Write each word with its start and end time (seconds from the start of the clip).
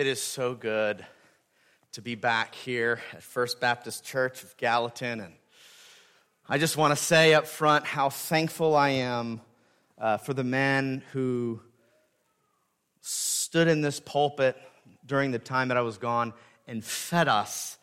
It 0.00 0.06
is 0.06 0.22
so 0.22 0.54
good 0.54 1.04
to 1.92 2.00
be 2.00 2.14
back 2.14 2.54
here 2.54 3.00
at 3.12 3.22
First 3.22 3.60
Baptist 3.60 4.02
Church 4.02 4.42
of 4.42 4.56
Gallatin. 4.56 5.20
And 5.20 5.34
I 6.48 6.56
just 6.56 6.78
want 6.78 6.96
to 6.96 7.04
say 7.04 7.34
up 7.34 7.46
front 7.46 7.84
how 7.84 8.08
thankful 8.08 8.74
I 8.74 8.88
am 8.88 9.42
uh, 9.98 10.16
for 10.16 10.32
the 10.32 10.42
men 10.42 11.02
who 11.12 11.60
stood 13.02 13.68
in 13.68 13.82
this 13.82 14.00
pulpit 14.00 14.56
during 15.04 15.32
the 15.32 15.38
time 15.38 15.68
that 15.68 15.76
I 15.76 15.82
was 15.82 15.98
gone 15.98 16.32
and 16.66 16.82
fed 16.82 17.28
us 17.28 17.76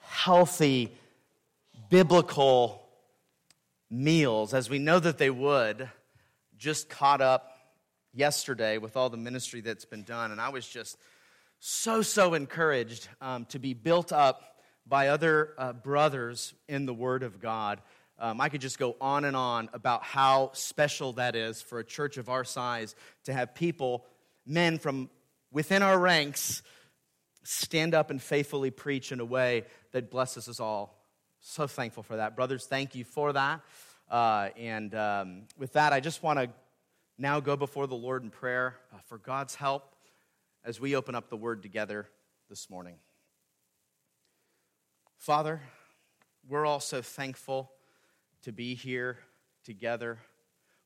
healthy, 0.00 0.92
biblical 1.88 2.82
meals, 3.88 4.54
as 4.54 4.68
we 4.68 4.80
know 4.80 4.98
that 4.98 5.18
they 5.18 5.30
would, 5.30 5.88
just 6.56 6.90
caught 6.90 7.20
up 7.20 7.52
yesterday 8.12 8.78
with 8.78 8.96
all 8.96 9.08
the 9.08 9.16
ministry 9.16 9.60
that's 9.60 9.84
been 9.84 10.02
done. 10.02 10.32
And 10.32 10.40
I 10.40 10.48
was 10.48 10.66
just 10.66 10.98
so, 11.60 12.02
so 12.02 12.34
encouraged 12.34 13.08
um, 13.20 13.44
to 13.46 13.58
be 13.58 13.74
built 13.74 14.12
up 14.12 14.58
by 14.86 15.08
other 15.08 15.54
uh, 15.58 15.72
brothers 15.72 16.54
in 16.68 16.86
the 16.86 16.94
Word 16.94 17.22
of 17.22 17.40
God. 17.40 17.80
Um, 18.18 18.40
I 18.40 18.48
could 18.48 18.60
just 18.60 18.78
go 18.78 18.96
on 19.00 19.24
and 19.24 19.36
on 19.36 19.68
about 19.72 20.02
how 20.02 20.50
special 20.54 21.14
that 21.14 21.36
is 21.36 21.60
for 21.60 21.78
a 21.78 21.84
church 21.84 22.16
of 22.16 22.28
our 22.28 22.44
size 22.44 22.94
to 23.24 23.32
have 23.32 23.54
people, 23.54 24.06
men 24.46 24.78
from 24.78 25.10
within 25.52 25.82
our 25.82 25.98
ranks, 25.98 26.62
stand 27.44 27.94
up 27.94 28.10
and 28.10 28.20
faithfully 28.20 28.70
preach 28.70 29.12
in 29.12 29.20
a 29.20 29.24
way 29.24 29.64
that 29.92 30.10
blesses 30.10 30.48
us 30.48 30.60
all. 30.60 30.98
So 31.40 31.66
thankful 31.66 32.02
for 32.02 32.16
that. 32.16 32.34
Brothers, 32.34 32.66
thank 32.66 32.94
you 32.94 33.04
for 33.04 33.32
that. 33.32 33.60
Uh, 34.10 34.50
and 34.56 34.94
um, 34.94 35.42
with 35.56 35.74
that, 35.74 35.92
I 35.92 36.00
just 36.00 36.22
want 36.22 36.38
to 36.38 36.50
now 37.18 37.40
go 37.40 37.56
before 37.56 37.86
the 37.86 37.96
Lord 37.96 38.22
in 38.22 38.30
prayer 38.30 38.76
uh, 38.92 38.98
for 39.06 39.18
God's 39.18 39.54
help 39.54 39.94
as 40.68 40.78
we 40.78 40.94
open 40.94 41.14
up 41.14 41.30
the 41.30 41.36
word 41.36 41.62
together 41.62 42.06
this 42.50 42.68
morning. 42.68 42.96
Father, 45.16 45.62
we're 46.46 46.66
all 46.66 46.78
so 46.78 47.00
thankful 47.00 47.72
to 48.42 48.52
be 48.52 48.74
here 48.74 49.16
together. 49.64 50.18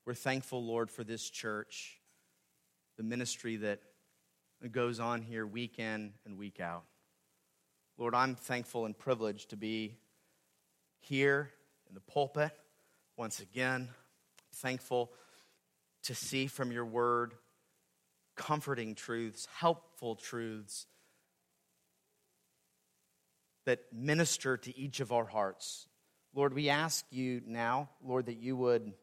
We're 0.07 0.15
thankful, 0.15 0.65
Lord, 0.65 0.89
for 0.89 1.03
this 1.03 1.29
church, 1.29 1.99
the 2.97 3.03
ministry 3.03 3.57
that 3.57 3.81
goes 4.71 5.01
on 5.01 5.21
here 5.21 5.45
week 5.45 5.81
in 5.81 6.13
and 6.25 6.39
week 6.39 6.61
out. 6.61 6.85
Lord, 7.99 8.15
I'm 8.15 8.37
thankful 8.37 8.87
and 8.87 8.97
privileged 8.97 9.51
to 9.51 9.57
be 9.57 9.97
here 11.01 11.51
in 11.89 11.95
the 11.97 12.01
pulpit 12.01 12.53
once 13.17 13.41
again. 13.41 13.89
Thankful 14.55 15.11
to 16.05 16.15
see 16.15 16.47
from 16.47 16.71
your 16.71 16.87
word 16.87 17.35
comforting 18.43 18.97
truths, 18.97 19.47
helpful 19.59 20.17
truths 20.17 20.87
that 23.67 23.81
minister 23.93 24.57
to 24.57 24.77
each 24.77 24.99
of 24.99 25.13
our 25.13 25.25
hearts. 25.25 25.87
Lord, 26.35 26.53
we 26.53 26.69
ask 26.69 27.05
you 27.11 27.41
now, 27.47 27.91
Lord, 28.05 28.27
that 28.27 28.39
you 28.39 28.57
would 28.57 28.95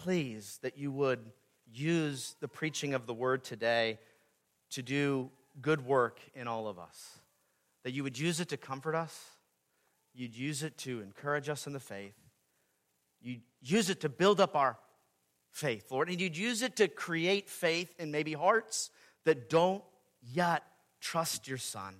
please, 0.00 0.58
that 0.62 0.76
you 0.76 0.90
would 0.90 1.20
use 1.72 2.34
the 2.40 2.48
preaching 2.48 2.94
of 2.94 3.06
the 3.06 3.14
word 3.14 3.44
today 3.44 4.00
to 4.70 4.82
do 4.82 5.30
good 5.60 5.86
work 5.86 6.18
in 6.34 6.48
all 6.48 6.66
of 6.66 6.80
us. 6.80 7.20
That 7.84 7.92
you 7.92 8.02
would 8.02 8.18
use 8.18 8.40
it 8.40 8.48
to 8.48 8.56
comfort 8.56 8.96
us, 8.96 9.16
you'd 10.14 10.36
use 10.36 10.64
it 10.64 10.76
to 10.78 11.00
encourage 11.00 11.48
us 11.48 11.68
in 11.68 11.72
the 11.72 11.80
faith, 11.80 12.16
you'd 13.20 13.42
use 13.62 13.88
it 13.88 14.00
to 14.00 14.08
build 14.08 14.40
up 14.40 14.56
our 14.56 14.78
faith, 15.54 15.90
Lord. 15.90 16.10
And 16.10 16.20
you'd 16.20 16.36
use 16.36 16.62
it 16.62 16.76
to 16.76 16.88
create 16.88 17.48
faith 17.48 17.94
in 17.98 18.10
maybe 18.10 18.32
hearts 18.32 18.90
that 19.24 19.48
don't 19.48 19.82
yet 20.20 20.64
trust 21.00 21.48
your 21.48 21.58
Son. 21.58 21.94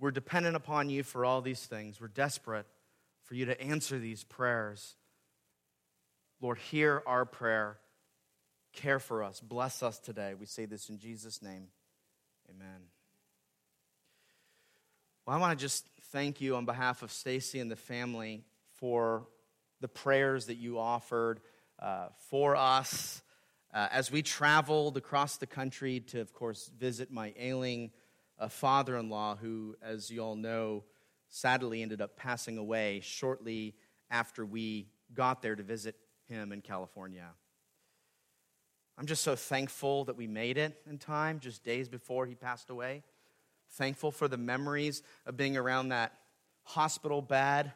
We're 0.00 0.10
dependent 0.10 0.56
upon 0.56 0.90
you 0.90 1.02
for 1.02 1.24
all 1.24 1.40
these 1.40 1.64
things. 1.64 2.00
We're 2.00 2.08
desperate 2.08 2.66
for 3.22 3.34
you 3.34 3.46
to 3.46 3.60
answer 3.60 3.98
these 3.98 4.24
prayers. 4.24 4.96
Lord, 6.40 6.58
hear 6.58 7.02
our 7.06 7.24
prayer. 7.24 7.78
Care 8.72 8.98
for 8.98 9.22
us. 9.22 9.40
Bless 9.40 9.82
us 9.82 9.98
today. 9.98 10.34
We 10.38 10.46
say 10.46 10.66
this 10.66 10.88
in 10.88 10.98
Jesus' 10.98 11.42
name. 11.42 11.68
Amen. 12.50 12.82
Well, 15.26 15.36
I 15.36 15.40
want 15.40 15.58
to 15.58 15.62
just 15.62 15.88
thank 16.12 16.40
you 16.40 16.56
on 16.56 16.64
behalf 16.64 17.02
of 17.02 17.12
Stacy 17.12 17.60
and 17.60 17.70
the 17.70 17.76
family 17.76 18.44
for 18.74 19.26
the 19.80 19.88
prayers 19.88 20.46
that 20.46 20.56
you 20.56 20.78
offered 20.78 21.40
uh, 21.78 22.08
for 22.30 22.56
us 22.56 23.22
uh, 23.72 23.88
as 23.90 24.10
we 24.10 24.22
traveled 24.22 24.96
across 24.96 25.36
the 25.36 25.46
country 25.46 26.00
to, 26.00 26.20
of 26.20 26.32
course, 26.32 26.70
visit 26.78 27.10
my 27.10 27.34
ailing 27.38 27.90
uh, 28.38 28.48
father 28.48 28.96
in 28.96 29.10
law, 29.10 29.36
who, 29.36 29.76
as 29.82 30.10
you 30.10 30.20
all 30.20 30.36
know, 30.36 30.84
sadly 31.28 31.82
ended 31.82 32.00
up 32.00 32.16
passing 32.16 32.56
away 32.56 33.00
shortly 33.00 33.74
after 34.10 34.46
we 34.46 34.88
got 35.14 35.42
there 35.42 35.54
to 35.54 35.62
visit 35.62 35.96
him 36.28 36.52
in 36.52 36.60
California. 36.60 37.26
I'm 38.96 39.06
just 39.06 39.22
so 39.22 39.36
thankful 39.36 40.06
that 40.06 40.16
we 40.16 40.26
made 40.26 40.58
it 40.58 40.80
in 40.88 40.98
time, 40.98 41.38
just 41.38 41.62
days 41.62 41.88
before 41.88 42.26
he 42.26 42.34
passed 42.34 42.70
away. 42.70 43.04
Thankful 43.72 44.10
for 44.10 44.28
the 44.28 44.38
memories 44.38 45.02
of 45.26 45.36
being 45.36 45.56
around 45.56 45.90
that 45.90 46.14
hospital 46.64 47.22
bed 47.22 47.72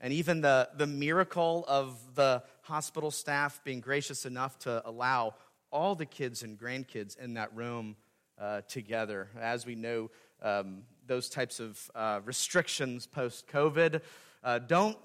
and 0.00 0.12
even 0.12 0.40
the, 0.40 0.68
the 0.76 0.86
miracle 0.86 1.64
of 1.68 1.96
the 2.14 2.42
hospital 2.64 3.10
staff 3.10 3.60
being 3.62 3.80
gracious 3.80 4.24
enough 4.24 4.58
to 4.58 4.82
allow 4.88 5.34
all 5.70 5.94
the 5.94 6.06
kids 6.06 6.42
and 6.42 6.58
grandkids 6.58 7.18
in 7.18 7.34
that 7.34 7.54
room 7.54 7.96
uh, 8.38 8.62
together. 8.62 9.28
As 9.38 9.66
we 9.66 9.74
know, 9.74 10.10
um, 10.42 10.82
those 11.06 11.28
types 11.28 11.60
of 11.60 11.78
uh, 11.94 12.20
restrictions 12.24 13.06
post 13.06 13.46
COVID 13.48 14.00
uh, 14.42 14.58
don't 14.60 14.96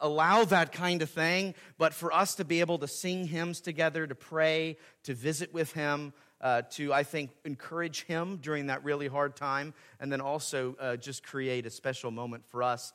allow 0.00 0.44
that 0.44 0.72
kind 0.72 1.02
of 1.02 1.10
thing, 1.10 1.54
but 1.78 1.92
for 1.92 2.12
us 2.12 2.36
to 2.36 2.44
be 2.44 2.60
able 2.60 2.78
to 2.78 2.88
sing 2.88 3.26
hymns 3.26 3.60
together, 3.60 4.06
to 4.06 4.14
pray, 4.14 4.78
to 5.02 5.12
visit 5.12 5.52
with 5.52 5.72
him, 5.72 6.12
uh, 6.40 6.62
to, 6.70 6.92
I 6.92 7.02
think, 7.02 7.30
encourage 7.44 8.04
him 8.04 8.38
during 8.40 8.68
that 8.68 8.84
really 8.84 9.08
hard 9.08 9.36
time, 9.36 9.74
and 9.98 10.10
then 10.10 10.20
also 10.20 10.76
uh, 10.80 10.96
just 10.96 11.22
create 11.22 11.66
a 11.66 11.70
special 11.70 12.10
moment 12.10 12.46
for 12.46 12.62
us 12.62 12.92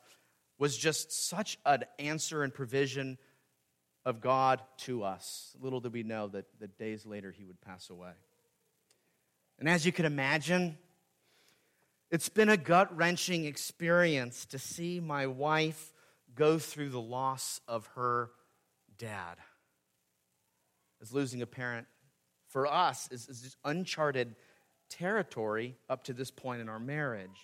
was 0.58 0.76
just 0.76 1.12
such 1.12 1.58
an 1.66 1.84
answer 1.98 2.42
and 2.42 2.52
provision 2.52 3.18
of 4.06 4.20
God 4.20 4.62
to 4.78 5.02
us. 5.02 5.54
Little 5.60 5.80
did 5.80 5.92
we 5.92 6.04
know 6.04 6.28
that, 6.28 6.46
that 6.60 6.78
days 6.78 7.04
later 7.04 7.32
he 7.32 7.44
would 7.44 7.60
pass 7.60 7.90
away. 7.90 8.12
And 9.58 9.68
as 9.68 9.84
you 9.84 9.90
can 9.90 10.04
imagine, 10.04 10.78
it's 12.12 12.28
been 12.28 12.48
a 12.48 12.56
gut 12.56 12.96
wrenching 12.96 13.46
experience 13.46 14.46
to 14.46 14.60
see 14.60 15.00
my 15.00 15.26
wife 15.26 15.92
go 16.36 16.56
through 16.56 16.90
the 16.90 17.00
loss 17.00 17.60
of 17.66 17.86
her 17.96 18.30
dad. 18.96 19.38
As 21.02 21.12
losing 21.12 21.42
a 21.42 21.46
parent 21.46 21.88
for 22.48 22.68
us 22.68 23.08
is, 23.10 23.28
is 23.28 23.40
just 23.42 23.56
uncharted 23.64 24.36
territory 24.88 25.74
up 25.90 26.04
to 26.04 26.12
this 26.12 26.30
point 26.30 26.60
in 26.60 26.68
our 26.68 26.78
marriage. 26.78 27.40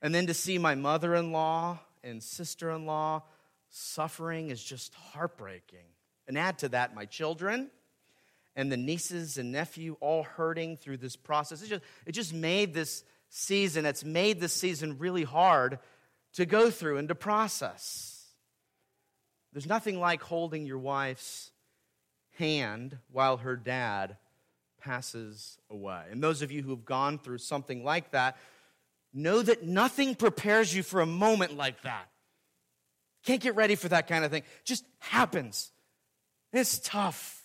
And 0.00 0.14
then 0.14 0.28
to 0.28 0.34
see 0.34 0.58
my 0.58 0.76
mother 0.76 1.16
in 1.16 1.32
law 1.32 1.80
and 2.04 2.22
sister 2.22 2.70
in 2.70 2.86
law 2.86 3.24
suffering 3.70 4.50
is 4.50 4.62
just 4.62 4.94
heartbreaking. 4.94 5.86
And 6.26 6.36
add 6.36 6.58
to 6.58 6.68
that, 6.70 6.94
my 6.94 7.06
children 7.06 7.70
and 8.54 8.70
the 8.72 8.76
nieces 8.76 9.38
and 9.38 9.52
nephew 9.52 9.96
all 10.00 10.24
hurting 10.24 10.76
through 10.76 10.98
this 10.98 11.16
process. 11.16 11.62
It 11.62 11.68
just, 11.68 11.82
it 12.06 12.12
just 12.12 12.34
made 12.34 12.74
this 12.74 13.04
season, 13.30 13.86
it's 13.86 14.04
made 14.04 14.40
this 14.40 14.52
season 14.52 14.98
really 14.98 15.24
hard 15.24 15.78
to 16.34 16.46
go 16.46 16.70
through 16.70 16.98
and 16.98 17.08
to 17.08 17.14
process. 17.14 18.26
There's 19.52 19.66
nothing 19.66 19.98
like 19.98 20.22
holding 20.22 20.66
your 20.66 20.78
wife's 20.78 21.50
hand 22.38 22.98
while 23.10 23.38
her 23.38 23.56
dad 23.56 24.16
passes 24.80 25.58
away. 25.70 26.02
And 26.10 26.22
those 26.22 26.42
of 26.42 26.52
you 26.52 26.62
who 26.62 26.70
have 26.70 26.84
gone 26.84 27.18
through 27.18 27.38
something 27.38 27.84
like 27.84 28.12
that, 28.12 28.36
know 29.12 29.42
that 29.42 29.64
nothing 29.64 30.14
prepares 30.14 30.74
you 30.74 30.82
for 30.82 31.00
a 31.00 31.06
moment 31.06 31.56
like 31.56 31.82
that. 31.82 32.08
Can't 33.24 33.40
get 33.40 33.56
ready 33.56 33.74
for 33.74 33.88
that 33.88 34.06
kind 34.06 34.24
of 34.24 34.30
thing. 34.30 34.42
Just 34.64 34.84
happens. 35.00 35.70
It's 36.52 36.78
tough. 36.78 37.38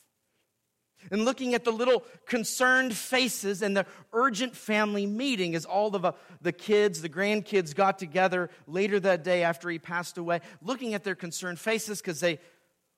And 1.11 1.25
looking 1.25 1.53
at 1.53 1.65
the 1.65 1.71
little 1.71 2.03
concerned 2.25 2.95
faces 2.95 3.61
and 3.61 3.75
the 3.75 3.85
urgent 4.13 4.55
family 4.55 5.05
meeting 5.05 5.55
as 5.55 5.65
all 5.65 5.93
of 5.95 6.15
the 6.41 6.51
kids, 6.51 7.01
the 7.01 7.09
grandkids 7.09 7.75
got 7.75 7.99
together 7.99 8.49
later 8.67 8.99
that 9.01 9.23
day 9.23 9.43
after 9.43 9.69
he 9.69 9.79
passed 9.79 10.17
away, 10.17 10.39
looking 10.61 10.93
at 10.93 11.03
their 11.03 11.15
concerned 11.15 11.59
faces 11.59 11.99
because 11.99 12.19
they 12.19 12.39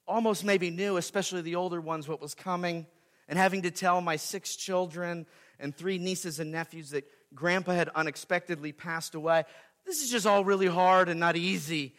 almost 0.08 0.46
maybe 0.46 0.70
knew, 0.70 0.98
especially 0.98 1.42
the 1.42 1.56
older 1.56 1.82
ones, 1.82 2.08
what 2.08 2.22
was 2.22 2.36
coming, 2.36 2.86
and 3.28 3.40
having 3.40 3.64
to 3.64 3.72
tell 3.72 4.02
my 4.02 4.18
six 4.18 4.56
children 4.56 5.26
and 5.60 5.76
three 5.76 5.98
nieces 5.98 6.40
and 6.40 6.52
nephews 6.52 6.92
that 6.92 7.10
grandpa 7.34 7.74
had 7.74 7.90
unexpectedly 7.96 8.72
passed 8.72 9.16
away. 9.16 9.46
This 9.86 10.04
is 10.04 10.12
just 10.12 10.28
all 10.28 10.46
really 10.46 10.68
hard 10.68 11.10
and 11.10 11.20
not 11.20 11.36
easy 11.36 11.96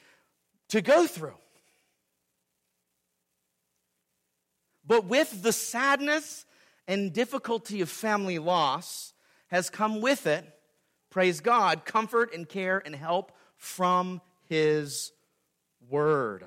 to 0.69 0.81
go 0.81 1.07
through. 1.07 1.37
But 4.87 5.07
with 5.07 5.43
the 5.43 5.53
sadness 5.53 6.45
and 6.87 7.13
difficulty 7.13 7.81
of 7.81 7.89
family 7.89 8.39
loss 8.39 9.13
has 9.49 9.71
come 9.71 10.01
with 10.01 10.27
it, 10.27 10.45
praise 11.11 11.41
God, 11.41 11.85
comfort 11.85 12.33
and 12.35 12.49
care 12.49 12.81
and 12.85 12.95
help 12.95 13.33
from 13.57 14.21
His 14.49 15.13
Word. 15.89 16.45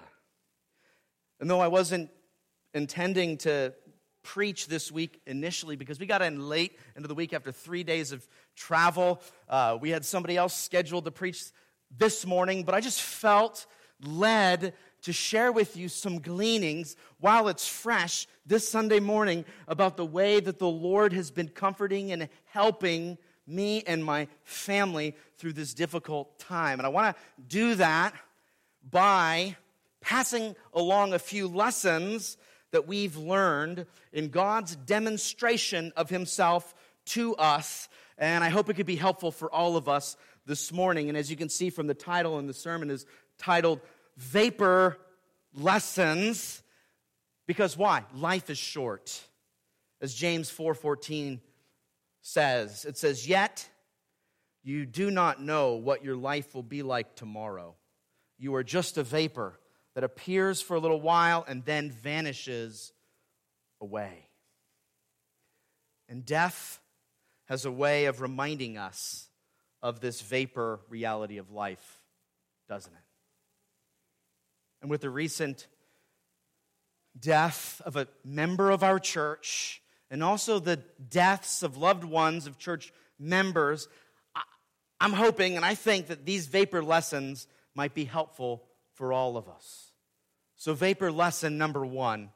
And 1.40 1.50
though 1.50 1.60
I 1.60 1.68
wasn't 1.68 2.10
intending 2.74 3.38
to 3.40 3.74
preach 4.24 4.68
this 4.68 4.92
week 4.92 5.22
initially 5.26 5.76
because 5.76 6.00
we 6.00 6.06
got 6.06 6.22
in 6.22 6.50
late 6.50 6.78
into 6.96 7.08
the 7.08 7.16
week 7.16 7.34
after 7.34 7.52
three 7.52 7.84
days 7.84 8.12
of 8.12 8.28
travel. 8.56 9.22
Uh, 9.48 9.78
we 9.80 9.90
had 9.90 10.06
somebody 10.06 10.38
else 10.38 10.54
scheduled 10.54 11.06
to 11.06 11.12
preach 11.12 11.46
this 11.98 12.26
morning, 12.26 12.64
but 12.64 12.76
I 12.76 12.82
just 12.82 13.02
felt 13.02 13.66
led 14.04 14.74
to 15.04 15.14
share 15.14 15.52
with 15.52 15.78
you 15.78 15.88
some 15.88 16.20
gleanings 16.20 16.96
while 17.20 17.48
it's 17.48 17.68
fresh 17.68 18.28
this 18.46 18.68
Sunday 18.68 19.00
morning 19.00 19.46
about 19.68 19.98
the 19.98 20.06
way 20.06 20.40
that 20.40 20.60
the 20.60 20.68
Lord 20.68 21.14
has 21.14 21.32
been 21.32 21.48
comforting 21.48 22.12
and 22.12 22.30
helping 22.46 23.18
me 23.48 23.84
and 23.88 24.04
my 24.04 24.28
family 24.44 25.16
through 25.38 25.54
this 25.54 25.74
difficult 25.74 26.38
time. 26.40 26.80
And 26.80 26.86
I 26.86 26.90
want 26.90 27.16
to 27.16 27.42
do 27.48 27.76
that 27.76 28.14
by 28.90 29.56
passing 30.02 30.56
along 30.74 31.14
a 31.14 31.20
few 31.20 31.48
lessons 31.48 32.38
that 32.72 32.88
we've 32.88 33.18
learned 33.18 33.86
in 34.14 34.30
God's 34.30 34.76
demonstration 34.76 35.92
of 35.98 36.10
Himself 36.10 36.76
to 37.08 37.36
us. 37.36 37.90
And 38.18 38.44
I 38.44 38.50
hope 38.50 38.70
it 38.70 38.76
could 38.76 38.86
be 38.86 38.96
helpful 38.96 39.32
for 39.32 39.52
all 39.52 39.76
of 39.76 39.90
us 39.90 40.16
this 40.46 40.72
morning. 40.72 41.10
And 41.10 41.18
as 41.18 41.32
you 41.32 41.38
can 41.38 41.50
see 41.50 41.70
from 41.70 41.88
the 41.88 41.94
title, 41.94 42.38
and 42.38 42.48
the 42.48 42.54
sermon 42.54 42.90
is 42.90 43.06
titled 43.40 43.82
Vapor 44.18 44.98
Lessons. 45.54 46.62
Because 47.48 47.76
why? 47.76 48.04
Life 48.14 48.50
is 48.50 48.60
short. 48.60 49.24
As 50.02 50.14
James 50.14 50.52
4:14 50.52 51.42
says, 52.22 52.86
it 52.86 52.98
says, 52.98 53.28
"Yet 53.28 53.68
you 54.62 54.86
do 54.86 55.10
not 55.10 55.42
know 55.42 55.76
what 55.76 56.04
your 56.04 56.16
life 56.16 56.54
will 56.54 56.64
be 56.64 56.84
like 56.84 57.16
tomorrow. 57.16 57.76
You 58.38 58.56
are 58.56 58.64
just 58.64 58.98
a 58.98 59.04
vapor 59.04 59.60
that 59.96 60.04
appears 60.04 60.62
for 60.62 60.76
a 60.76 60.80
little 60.80 61.02
while 61.02 61.44
and 61.48 61.64
then 61.66 61.92
vanishes 61.92 62.94
away. 63.82 64.30
And 66.08 66.26
death 66.26 66.80
has 67.46 67.66
a 67.66 67.72
way 67.72 68.06
of 68.06 68.22
reminding 68.22 68.78
us 68.78 69.30
of 69.82 70.00
this 70.00 70.22
vapor 70.22 70.82
reality 70.90 71.38
of 71.38 71.52
life, 71.52 72.04
doesn't 72.68 72.94
it? 72.94 73.09
And 74.82 74.90
with 74.90 75.02
the 75.02 75.10
recent 75.10 75.68
death 77.20 77.82
of 77.86 77.96
a 77.96 78.08
member 78.24 78.70
of 78.70 78.84
our 78.84 79.00
church, 79.00 79.82
and 80.10 80.24
also 80.24 80.60
the 80.60 80.78
deaths 81.10 81.64
of 81.64 81.78
loved 81.78 82.04
ones 82.04 82.48
of 82.48 82.58
church 82.58 82.94
members, 83.20 83.88
I'm 85.00 85.14
hoping 85.14 85.56
and 85.56 85.66
I 85.66 85.76
think 85.76 86.08
that 86.08 86.26
these 86.26 86.48
vapor 86.48 86.84
lessons 86.84 87.48
might 87.76 87.94
be 87.94 88.06
helpful 88.06 88.64
for 88.94 89.14
all 89.14 89.38
of 89.38 89.48
us. 89.48 89.92
So, 90.56 90.74
vapor 90.74 91.12
lesson 91.12 91.58
number 91.58 91.86
one 91.86 92.32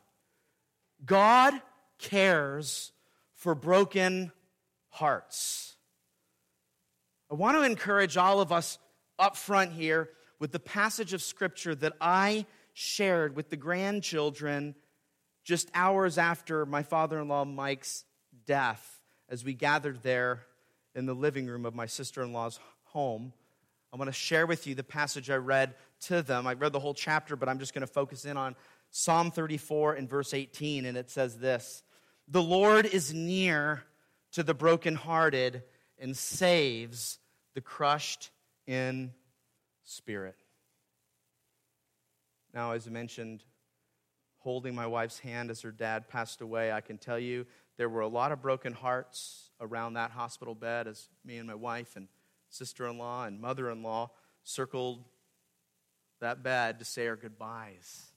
God 1.05 1.53
cares 1.99 2.91
for 3.35 3.55
broken 3.55 4.31
hearts. 4.89 5.75
I 7.29 7.35
want 7.35 7.57
to 7.57 7.63
encourage 7.63 8.15
all 8.15 8.39
of 8.39 8.51
us 8.51 8.77
up 9.19 9.35
front 9.35 9.73
here 9.73 10.09
with 10.43 10.51
the 10.51 10.59
passage 10.59 11.13
of 11.13 11.21
scripture 11.21 11.73
that 11.73 11.93
I 12.01 12.45
shared 12.73 13.33
with 13.33 13.49
the 13.49 13.55
grandchildren 13.55 14.75
just 15.45 15.71
hours 15.73 16.17
after 16.17 16.65
my 16.65 16.83
father 16.83 17.17
in 17.21 17.29
law 17.29 17.45
Mike's 17.45 18.03
death 18.45 18.99
as 19.29 19.45
we 19.45 19.53
gathered 19.53 20.03
there 20.03 20.41
in 20.95 21.05
the 21.05 21.13
living 21.13 21.47
room 21.47 21.65
of 21.65 21.73
my 21.73 21.85
sister 21.85 22.21
in 22.21 22.33
law's 22.33 22.59
home. 22.87 23.31
I 23.93 23.95
want 23.95 24.09
to 24.09 24.11
share 24.11 24.45
with 24.45 24.67
you 24.67 24.75
the 24.75 24.83
passage 24.83 25.29
I 25.29 25.37
read 25.37 25.75
to 26.07 26.21
them. 26.21 26.45
I 26.45 26.55
read 26.55 26.73
the 26.73 26.79
whole 26.81 26.93
chapter, 26.93 27.37
but 27.37 27.47
I'm 27.47 27.59
just 27.59 27.73
going 27.73 27.87
to 27.87 27.93
focus 27.93 28.25
in 28.25 28.35
on 28.35 28.57
Psalm 28.91 29.31
34 29.31 29.93
and 29.93 30.09
verse 30.09 30.33
18, 30.33 30.83
and 30.85 30.97
it 30.97 31.09
says 31.09 31.37
this 31.37 31.83
The 32.27 32.43
Lord 32.43 32.85
is 32.85 33.13
near 33.13 33.83
to 34.33 34.43
the 34.43 34.53
brokenhearted 34.53 35.63
and 35.97 36.17
saves 36.17 37.17
the 37.53 37.61
crushed 37.61 38.29
in 38.67 39.13
spirit. 39.83 40.35
Now, 42.53 42.71
as 42.71 42.87
I 42.87 42.91
mentioned, 42.91 43.43
holding 44.39 44.75
my 44.75 44.85
wife's 44.85 45.19
hand 45.19 45.49
as 45.49 45.61
her 45.61 45.71
dad 45.71 46.07
passed 46.07 46.41
away, 46.41 46.71
I 46.71 46.81
can 46.81 46.97
tell 46.97 47.17
you 47.17 47.45
there 47.77 47.89
were 47.89 48.01
a 48.01 48.07
lot 48.07 48.31
of 48.31 48.41
broken 48.41 48.73
hearts 48.73 49.49
around 49.59 49.93
that 49.93 50.11
hospital 50.11 50.53
bed 50.53 50.87
as 50.87 51.09
me 51.25 51.37
and 51.37 51.47
my 51.47 51.55
wife 51.55 51.95
and 51.95 52.07
sister 52.49 52.87
in 52.87 52.97
law 52.97 53.25
and 53.25 53.41
mother 53.41 53.69
in 53.71 53.81
law 53.81 54.11
circled 54.43 55.03
that 56.19 56.43
bed 56.43 56.79
to 56.79 56.85
say 56.85 57.07
our 57.07 57.15
goodbyes. 57.15 58.11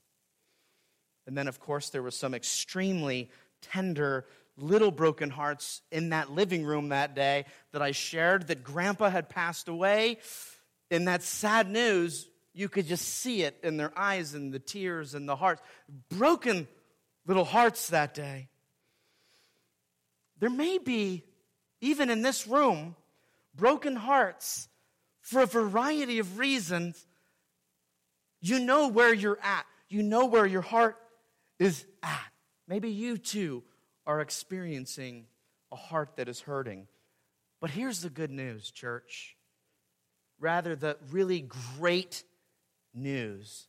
And 1.25 1.37
then, 1.37 1.47
of 1.47 1.59
course, 1.59 1.89
there 1.89 2.03
was 2.03 2.15
some 2.15 2.33
extremely 2.33 3.29
tender 3.61 4.25
little 4.57 4.91
broken 4.91 5.29
hearts 5.29 5.81
in 5.91 6.09
that 6.09 6.31
living 6.31 6.63
room 6.63 6.89
that 6.89 7.15
day 7.15 7.45
that 7.73 7.81
I 7.81 7.91
shared 7.91 8.47
that 8.47 8.63
grandpa 8.63 9.09
had 9.09 9.29
passed 9.29 9.67
away. 9.67 10.19
In 10.89 11.05
that 11.05 11.23
sad 11.23 11.69
news, 11.69 12.27
you 12.53 12.69
could 12.69 12.87
just 12.87 13.05
see 13.05 13.43
it 13.43 13.57
in 13.63 13.77
their 13.77 13.91
eyes 13.97 14.33
and 14.33 14.51
the 14.51 14.59
tears 14.59 15.13
and 15.13 15.27
the 15.27 15.35
hearts. 15.35 15.61
Broken 16.09 16.67
little 17.25 17.45
hearts 17.45 17.89
that 17.89 18.13
day. 18.13 18.49
There 20.39 20.49
may 20.49 20.77
be, 20.77 21.23
even 21.81 22.09
in 22.09 22.21
this 22.21 22.47
room, 22.47 22.95
broken 23.55 23.95
hearts 23.95 24.67
for 25.21 25.41
a 25.41 25.45
variety 25.45 26.19
of 26.19 26.37
reasons. 26.37 27.05
You 28.39 28.59
know 28.59 28.87
where 28.87 29.13
you're 29.13 29.39
at, 29.41 29.65
you 29.89 30.03
know 30.03 30.25
where 30.25 30.45
your 30.45 30.61
heart 30.61 30.97
is 31.59 31.85
at. 32.03 32.31
Maybe 32.67 32.89
you 32.89 33.17
too 33.17 33.63
are 34.05 34.21
experiencing 34.21 35.25
a 35.71 35.75
heart 35.75 36.17
that 36.17 36.27
is 36.27 36.41
hurting. 36.41 36.87
But 37.59 37.71
here's 37.71 38.01
the 38.01 38.09
good 38.09 38.31
news, 38.31 38.71
church. 38.71 39.36
Rather, 40.39 40.75
the 40.75 40.97
really 41.11 41.47
great 41.77 42.23
news 42.93 43.67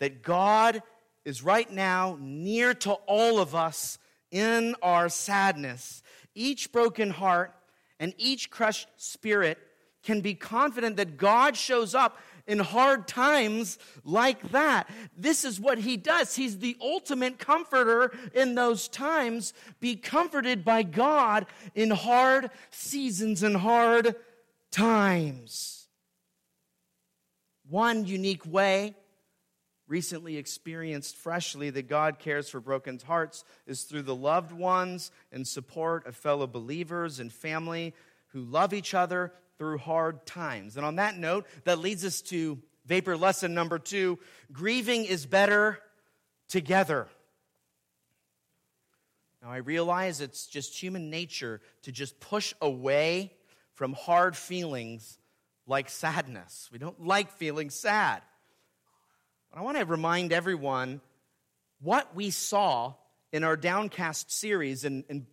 that 0.00 0.22
God 0.22 0.82
is 1.24 1.42
right 1.42 1.70
now 1.70 2.16
near 2.20 2.74
to 2.74 2.92
all 3.06 3.38
of 3.38 3.54
us 3.54 3.98
in 4.30 4.74
our 4.82 5.08
sadness. 5.08 6.02
Each 6.34 6.72
broken 6.72 7.10
heart 7.10 7.54
and 8.00 8.14
each 8.18 8.50
crushed 8.50 8.88
spirit 8.96 9.58
can 10.02 10.20
be 10.20 10.34
confident 10.34 10.96
that 10.96 11.16
God 11.16 11.56
shows 11.56 11.94
up 11.94 12.18
in 12.46 12.58
hard 12.58 13.06
times 13.06 13.78
like 14.04 14.52
that. 14.52 14.88
This 15.16 15.44
is 15.44 15.60
what 15.60 15.78
he 15.78 15.96
does. 15.96 16.34
He's 16.34 16.58
the 16.58 16.76
ultimate 16.80 17.38
comforter 17.38 18.16
in 18.32 18.54
those 18.54 18.88
times. 18.88 19.52
Be 19.80 19.96
comforted 19.96 20.64
by 20.64 20.82
God 20.82 21.46
in 21.74 21.90
hard 21.90 22.50
seasons 22.70 23.42
and 23.42 23.56
hard 23.56 24.16
times. 24.70 25.77
One 27.68 28.06
unique 28.06 28.46
way 28.46 28.94
recently 29.86 30.36
experienced 30.36 31.16
freshly 31.16 31.70
that 31.70 31.88
God 31.88 32.18
cares 32.18 32.48
for 32.48 32.60
broken 32.60 32.98
hearts 33.06 33.44
is 33.66 33.82
through 33.82 34.02
the 34.02 34.14
loved 34.14 34.52
ones 34.52 35.10
and 35.32 35.46
support 35.46 36.06
of 36.06 36.16
fellow 36.16 36.46
believers 36.46 37.20
and 37.20 37.32
family 37.32 37.94
who 38.28 38.40
love 38.40 38.72
each 38.74 38.94
other 38.94 39.32
through 39.58 39.78
hard 39.78 40.24
times. 40.26 40.76
And 40.76 40.86
on 40.86 40.96
that 40.96 41.16
note, 41.16 41.46
that 41.64 41.78
leads 41.78 42.04
us 42.04 42.22
to 42.22 42.58
vapor 42.86 43.16
lesson 43.16 43.54
number 43.54 43.78
two 43.78 44.18
grieving 44.52 45.04
is 45.04 45.26
better 45.26 45.78
together. 46.48 47.08
Now, 49.42 49.50
I 49.50 49.58
realize 49.58 50.20
it's 50.20 50.46
just 50.46 50.80
human 50.80 51.10
nature 51.10 51.60
to 51.82 51.92
just 51.92 52.18
push 52.18 52.54
away 52.60 53.32
from 53.74 53.92
hard 53.92 54.36
feelings 54.36 55.18
like 55.68 55.90
sadness. 55.90 56.68
We 56.72 56.78
don't 56.78 57.06
like 57.06 57.30
feeling 57.32 57.70
sad. 57.70 58.22
But 59.50 59.60
I 59.60 59.62
want 59.62 59.76
to 59.76 59.84
remind 59.84 60.32
everyone 60.32 61.00
what 61.80 62.14
we 62.16 62.30
saw 62.30 62.94
in 63.32 63.44
our 63.44 63.56
Downcast 63.56 64.32
series. 64.32 64.84
And, 64.84 65.04
and 65.08 65.26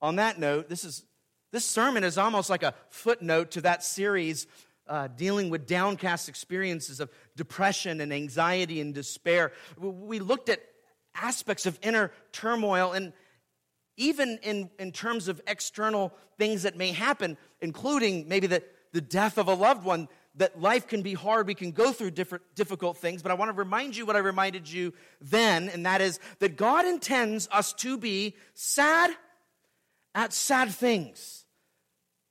on 0.00 0.16
that 0.16 0.38
note, 0.38 0.68
this, 0.68 0.84
is, 0.84 1.04
this 1.52 1.64
sermon 1.64 2.04
is 2.04 2.16
almost 2.16 2.48
like 2.48 2.62
a 2.62 2.74
footnote 2.88 3.50
to 3.52 3.60
that 3.62 3.82
series 3.82 4.46
uh, 4.86 5.08
dealing 5.08 5.50
with 5.50 5.66
downcast 5.66 6.28
experiences 6.28 7.00
of 7.00 7.10
depression 7.36 8.00
and 8.00 8.12
anxiety 8.12 8.80
and 8.80 8.94
despair. 8.94 9.52
We 9.78 10.20
looked 10.20 10.48
at 10.48 10.60
aspects 11.14 11.66
of 11.66 11.78
inner 11.82 12.12
turmoil 12.32 12.92
and 12.92 13.12
even 13.96 14.38
in, 14.42 14.70
in 14.78 14.92
terms 14.92 15.28
of 15.28 15.40
external 15.46 16.12
things 16.38 16.64
that 16.64 16.76
may 16.76 16.92
happen, 16.92 17.36
including 17.60 18.28
maybe 18.28 18.46
the, 18.46 18.62
the 18.94 19.00
death 19.00 19.38
of 19.38 19.48
a 19.48 19.54
loved 19.54 19.84
one 19.84 20.08
that 20.36 20.60
life 20.60 20.86
can 20.86 21.02
be 21.02 21.14
hard. 21.14 21.48
We 21.48 21.54
can 21.54 21.72
go 21.72 21.92
through 21.92 22.12
different, 22.12 22.44
difficult 22.54 22.96
things. 22.96 23.22
But 23.22 23.32
I 23.32 23.34
want 23.34 23.50
to 23.50 23.56
remind 23.56 23.96
you 23.96 24.06
what 24.06 24.14
I 24.16 24.20
reminded 24.20 24.70
you 24.70 24.94
then, 25.20 25.68
and 25.68 25.84
that 25.84 26.00
is 26.00 26.20
that 26.38 26.56
God 26.56 26.86
intends 26.86 27.48
us 27.52 27.72
to 27.74 27.98
be 27.98 28.36
sad 28.54 29.10
at 30.14 30.32
sad 30.32 30.70
things. 30.70 31.44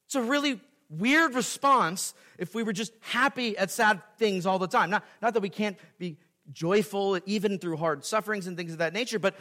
It's 0.07 0.15
a 0.15 0.21
really 0.21 0.61
weird 0.89 1.35
response 1.35 2.13
if 2.37 2.55
we 2.55 2.63
were 2.63 2.73
just 2.73 2.93
happy 3.01 3.57
at 3.57 3.69
sad 3.69 4.01
things 4.17 4.45
all 4.45 4.57
the 4.57 4.67
time. 4.67 4.89
Not, 4.89 5.03
not 5.21 5.33
that 5.33 5.41
we 5.41 5.49
can't 5.49 5.77
be 5.99 6.17
joyful 6.51 7.19
even 7.25 7.59
through 7.59 7.77
hard 7.77 8.05
sufferings 8.05 8.47
and 8.47 8.55
things 8.55 8.71
of 8.71 8.77
that 8.77 8.93
nature, 8.93 9.19
but 9.19 9.35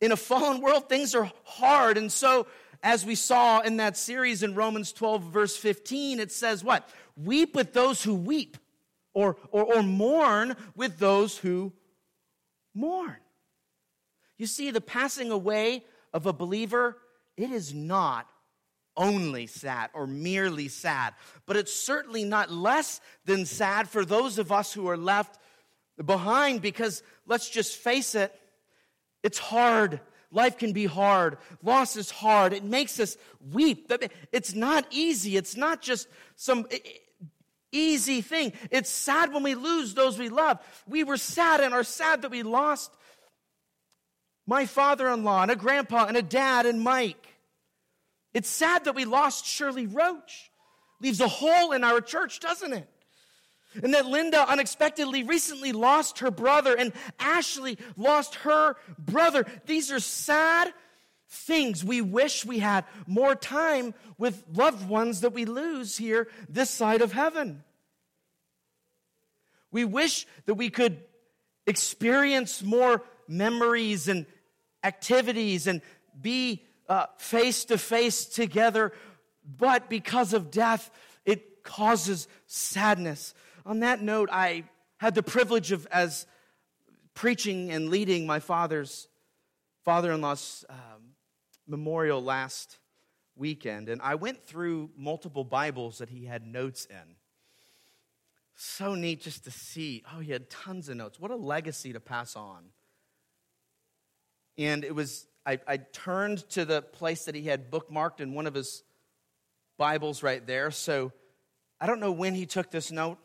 in 0.00 0.12
a 0.12 0.16
fallen 0.16 0.60
world, 0.60 0.90
things 0.90 1.14
are 1.14 1.30
hard. 1.44 1.96
And 1.96 2.12
so, 2.12 2.46
as 2.84 3.06
we 3.06 3.14
saw 3.14 3.60
in 3.60 3.78
that 3.78 3.96
series 3.96 4.42
in 4.42 4.54
Romans 4.54 4.92
12, 4.92 5.22
verse 5.22 5.56
15, 5.56 6.20
it 6.20 6.30
says 6.30 6.62
what? 6.62 6.86
Weep 7.16 7.54
with 7.54 7.72
those 7.72 8.02
who 8.02 8.14
weep, 8.14 8.58
or, 9.14 9.38
or, 9.50 9.76
or 9.76 9.82
mourn 9.82 10.54
with 10.76 10.98
those 10.98 11.38
who 11.38 11.72
mourn. 12.74 13.16
You 14.36 14.46
see, 14.46 14.70
the 14.70 14.82
passing 14.82 15.30
away 15.30 15.82
of 16.12 16.26
a 16.26 16.32
believer, 16.34 16.98
it 17.38 17.50
is 17.50 17.72
not 17.72 18.28
only 18.96 19.46
sad 19.46 19.88
or 19.94 20.06
merely 20.06 20.68
sad, 20.68 21.14
but 21.46 21.56
it's 21.56 21.74
certainly 21.74 22.22
not 22.22 22.50
less 22.50 23.00
than 23.24 23.46
sad 23.46 23.88
for 23.88 24.04
those 24.04 24.38
of 24.38 24.52
us 24.52 24.74
who 24.74 24.88
are 24.88 24.98
left 24.98 25.40
behind 26.04 26.60
because 26.60 27.02
let's 27.26 27.48
just 27.48 27.76
face 27.76 28.14
it, 28.14 28.38
it's 29.22 29.38
hard. 29.38 30.00
Life 30.30 30.58
can 30.58 30.72
be 30.72 30.86
hard. 30.86 31.38
Loss 31.62 31.96
is 31.96 32.10
hard. 32.10 32.52
It 32.52 32.64
makes 32.64 32.98
us 32.98 33.16
weep. 33.52 33.92
It's 34.32 34.54
not 34.54 34.86
easy. 34.90 35.36
It's 35.36 35.56
not 35.56 35.80
just 35.80 36.08
some 36.36 36.66
easy 37.70 38.20
thing. 38.20 38.52
It's 38.70 38.90
sad 38.90 39.32
when 39.32 39.42
we 39.42 39.54
lose 39.54 39.94
those 39.94 40.18
we 40.18 40.28
love. 40.28 40.58
We 40.86 41.04
were 41.04 41.16
sad 41.16 41.60
and 41.60 41.74
are 41.74 41.84
sad 41.84 42.22
that 42.22 42.30
we 42.30 42.42
lost 42.42 42.92
my 44.46 44.66
father 44.66 45.08
in 45.08 45.24
law 45.24 45.42
and 45.42 45.50
a 45.50 45.56
grandpa 45.56 46.06
and 46.06 46.16
a 46.16 46.22
dad 46.22 46.66
and 46.66 46.80
Mike. 46.80 47.28
It's 48.32 48.48
sad 48.48 48.84
that 48.84 48.94
we 48.94 49.04
lost 49.04 49.46
Shirley 49.46 49.86
Roach. 49.86 50.50
Leaves 51.00 51.20
a 51.20 51.28
hole 51.28 51.72
in 51.72 51.84
our 51.84 52.00
church, 52.00 52.40
doesn't 52.40 52.72
it? 52.72 52.88
And 53.82 53.94
that 53.94 54.06
Linda 54.06 54.48
unexpectedly 54.48 55.22
recently 55.22 55.72
lost 55.72 56.20
her 56.20 56.30
brother 56.30 56.74
and 56.76 56.92
Ashley 57.18 57.78
lost 57.96 58.36
her 58.36 58.76
brother. 58.98 59.46
These 59.66 59.90
are 59.90 60.00
sad 60.00 60.72
things. 61.28 61.84
We 61.84 62.00
wish 62.00 62.44
we 62.44 62.60
had 62.60 62.84
more 63.06 63.34
time 63.34 63.94
with 64.18 64.44
loved 64.52 64.88
ones 64.88 65.22
that 65.22 65.32
we 65.32 65.44
lose 65.44 65.96
here 65.96 66.28
this 66.48 66.70
side 66.70 67.02
of 67.02 67.12
heaven. 67.12 67.64
We 69.72 69.84
wish 69.84 70.26
that 70.46 70.54
we 70.54 70.70
could 70.70 70.98
experience 71.66 72.62
more 72.62 73.02
memories 73.26 74.06
and 74.06 74.26
activities 74.84 75.66
and 75.66 75.80
be 76.20 76.62
face 77.18 77.64
to 77.64 77.78
face 77.78 78.26
together, 78.26 78.92
but 79.44 79.88
because 79.88 80.32
of 80.32 80.52
death, 80.52 80.90
it 81.24 81.64
causes 81.64 82.28
sadness 82.46 83.34
on 83.64 83.80
that 83.80 84.02
note, 84.02 84.28
I 84.32 84.64
had 84.98 85.14
the 85.14 85.22
privilege 85.22 85.72
of, 85.72 85.86
as 85.90 86.26
preaching 87.14 87.70
and 87.70 87.88
leading 87.88 88.26
my 88.26 88.40
father's 88.40 89.08
father 89.84 90.12
in 90.12 90.20
law's 90.20 90.64
um, 90.68 91.14
memorial 91.66 92.22
last 92.22 92.78
weekend, 93.36 93.88
and 93.88 94.00
I 94.02 94.14
went 94.14 94.46
through 94.46 94.90
multiple 94.96 95.44
Bibles 95.44 95.98
that 95.98 96.08
he 96.08 96.24
had 96.24 96.46
notes 96.46 96.86
in. 96.86 97.16
So 98.54 98.94
neat 98.94 99.20
just 99.20 99.44
to 99.44 99.50
see. 99.50 100.04
Oh, 100.14 100.20
he 100.20 100.30
had 100.30 100.48
tons 100.48 100.88
of 100.88 100.96
notes. 100.96 101.18
What 101.18 101.32
a 101.32 101.36
legacy 101.36 101.92
to 101.92 102.00
pass 102.00 102.36
on. 102.36 102.66
And 104.56 104.84
it 104.84 104.94
was, 104.94 105.26
I, 105.44 105.58
I 105.66 105.78
turned 105.78 106.48
to 106.50 106.64
the 106.64 106.80
place 106.80 107.24
that 107.24 107.34
he 107.34 107.42
had 107.42 107.70
bookmarked 107.70 108.20
in 108.20 108.32
one 108.32 108.46
of 108.46 108.54
his 108.54 108.84
Bibles 109.76 110.22
right 110.22 110.46
there. 110.46 110.70
So 110.70 111.12
I 111.80 111.86
don't 111.86 111.98
know 111.98 112.12
when 112.12 112.34
he 112.34 112.46
took 112.46 112.70
this 112.70 112.92
note. 112.92 113.18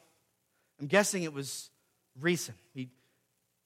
I'm 0.79 0.88
guessing 0.88 1.24
it 1.24 1.33
was 1.33 1.69
recent. 2.19 2.57
He 2.74 2.89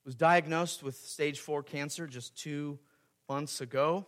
was 0.05 0.15
diagnosed 0.15 0.83
with 0.83 0.95
stage 0.95 1.39
four 1.39 1.63
cancer 1.63 2.07
just 2.07 2.37
two 2.37 2.79
months 3.29 3.61
ago. 3.61 4.07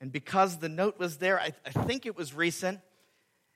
And 0.00 0.12
because 0.12 0.58
the 0.58 0.68
note 0.68 0.98
was 0.98 1.16
there, 1.16 1.40
I, 1.40 1.52
I 1.64 1.70
think 1.70 2.04
it 2.04 2.16
was 2.16 2.34
recent. 2.34 2.80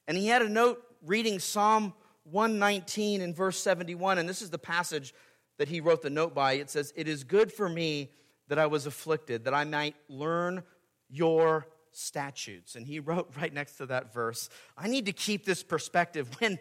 And 0.07 0.17
he 0.17 0.29
had 0.29 0.43
a 0.43 0.49
note 0.49 0.83
reading 1.05 1.39
Psalm 1.39 1.93
119 2.25 3.21
and 3.21 3.37
verse 3.37 3.59
71. 3.59 4.19
And 4.19 4.29
this 4.29 4.41
is 4.41 4.51
the 4.51 4.59
passage 4.59 5.15
that 5.59 5.69
he 5.69 5.81
wrote 5.81 6.03
the 6.03 6.11
note 6.11 6.35
by. 6.35 6.55
It 6.55 6.71
says, 6.71 6.93
It 6.97 7.07
is 7.09 7.25
good 7.25 7.53
for 7.53 7.69
me 7.69 8.11
that 8.49 8.59
I 8.59 8.67
was 8.67 8.87
afflicted, 8.87 9.45
that 9.45 9.55
I 9.55 9.65
might 9.65 9.95
learn 10.09 10.63
your 11.11 11.67
statutes. 11.93 12.77
And 12.77 12.87
he 12.87 13.01
wrote 13.01 13.31
right 13.39 13.53
next 13.53 13.77
to 13.77 13.87
that 13.87 14.13
verse, 14.13 14.49
I 14.77 14.89
need 14.89 15.07
to 15.07 15.13
keep 15.13 15.45
this 15.45 15.63
perspective 15.63 16.35
when 16.41 16.59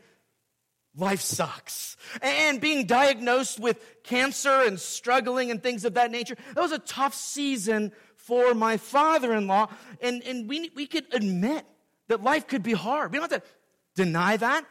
life 0.95 1.21
sucks. 1.21 1.97
And 2.21 2.59
being 2.59 2.85
diagnosed 2.85 3.59
with 3.59 3.83
cancer 4.03 4.63
and 4.65 4.79
struggling 4.79 5.51
and 5.51 5.61
things 5.61 5.85
of 5.85 5.93
that 5.95 6.11
nature, 6.11 6.35
that 6.53 6.61
was 6.61 6.71
a 6.71 6.79
tough 6.79 7.13
season 7.13 7.91
for 8.15 8.53
my 8.53 8.77
father 8.77 9.33
in 9.33 9.47
law. 9.47 9.67
And, 10.01 10.23
and 10.23 10.49
we, 10.49 10.71
we 10.75 10.87
could 10.87 11.05
admit 11.13 11.65
that 12.07 12.23
life 12.23 12.47
could 12.47 12.63
be 12.63 12.73
hard. 12.73 13.11
We 13.11 13.19
don't 13.19 13.31
have 13.31 13.41
to 13.41 13.47
deny 13.95 14.37
that, 14.37 14.65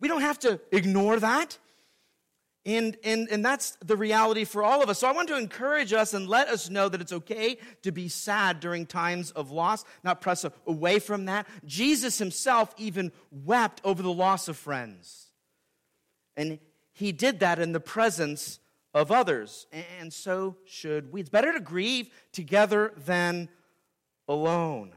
we 0.00 0.08
don't 0.08 0.22
have 0.22 0.38
to 0.40 0.60
ignore 0.72 1.18
that. 1.20 1.58
And, 2.68 2.98
and, 3.02 3.28
and 3.30 3.42
that's 3.42 3.78
the 3.82 3.96
reality 3.96 4.44
for 4.44 4.62
all 4.62 4.82
of 4.82 4.90
us. 4.90 4.98
So 4.98 5.08
I 5.08 5.12
want 5.12 5.28
to 5.28 5.38
encourage 5.38 5.94
us 5.94 6.12
and 6.12 6.28
let 6.28 6.48
us 6.48 6.68
know 6.68 6.90
that 6.90 7.00
it's 7.00 7.14
okay 7.14 7.56
to 7.80 7.90
be 7.90 8.08
sad 8.08 8.60
during 8.60 8.84
times 8.84 9.30
of 9.30 9.50
loss, 9.50 9.86
not 10.04 10.20
press 10.20 10.44
away 10.66 10.98
from 10.98 11.24
that. 11.24 11.46
Jesus 11.64 12.18
himself 12.18 12.74
even 12.76 13.10
wept 13.30 13.80
over 13.84 14.02
the 14.02 14.12
loss 14.12 14.48
of 14.48 14.58
friends. 14.58 15.28
And 16.36 16.58
he 16.92 17.10
did 17.10 17.40
that 17.40 17.58
in 17.58 17.72
the 17.72 17.80
presence 17.80 18.60
of 18.92 19.10
others. 19.10 19.66
And 19.98 20.12
so 20.12 20.56
should 20.66 21.10
we. 21.10 21.22
It's 21.22 21.30
better 21.30 21.54
to 21.54 21.60
grieve 21.60 22.10
together 22.32 22.92
than 22.98 23.48
alone. 24.28 24.92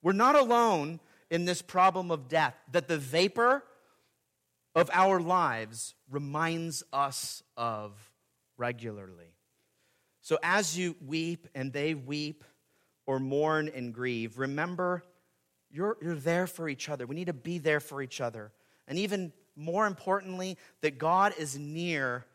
We're 0.00 0.12
not 0.12 0.34
alone 0.34 1.00
in 1.28 1.44
this 1.44 1.60
problem 1.60 2.10
of 2.10 2.26
death, 2.26 2.54
that 2.72 2.88
the 2.88 2.96
vapor 2.96 3.64
of 4.76 4.90
our 4.92 5.18
lives 5.18 5.94
reminds 6.10 6.84
us 6.92 7.42
of 7.56 7.92
regularly. 8.58 9.32
So 10.20 10.38
as 10.42 10.76
you 10.78 10.94
weep 11.04 11.48
and 11.54 11.72
they 11.72 11.94
weep 11.94 12.44
or 13.06 13.18
mourn 13.18 13.70
and 13.74 13.92
grieve, 13.94 14.38
remember 14.38 15.02
you're, 15.70 15.96
you're 16.02 16.14
there 16.14 16.46
for 16.46 16.68
each 16.68 16.88
other. 16.88 17.06
We 17.06 17.16
need 17.16 17.28
to 17.28 17.32
be 17.32 17.58
there 17.58 17.80
for 17.80 18.02
each 18.02 18.20
other. 18.20 18.52
And 18.86 18.98
even 18.98 19.32
more 19.56 19.86
importantly, 19.86 20.58
that 20.82 20.98
God 20.98 21.32
is 21.38 21.58
near 21.58 22.26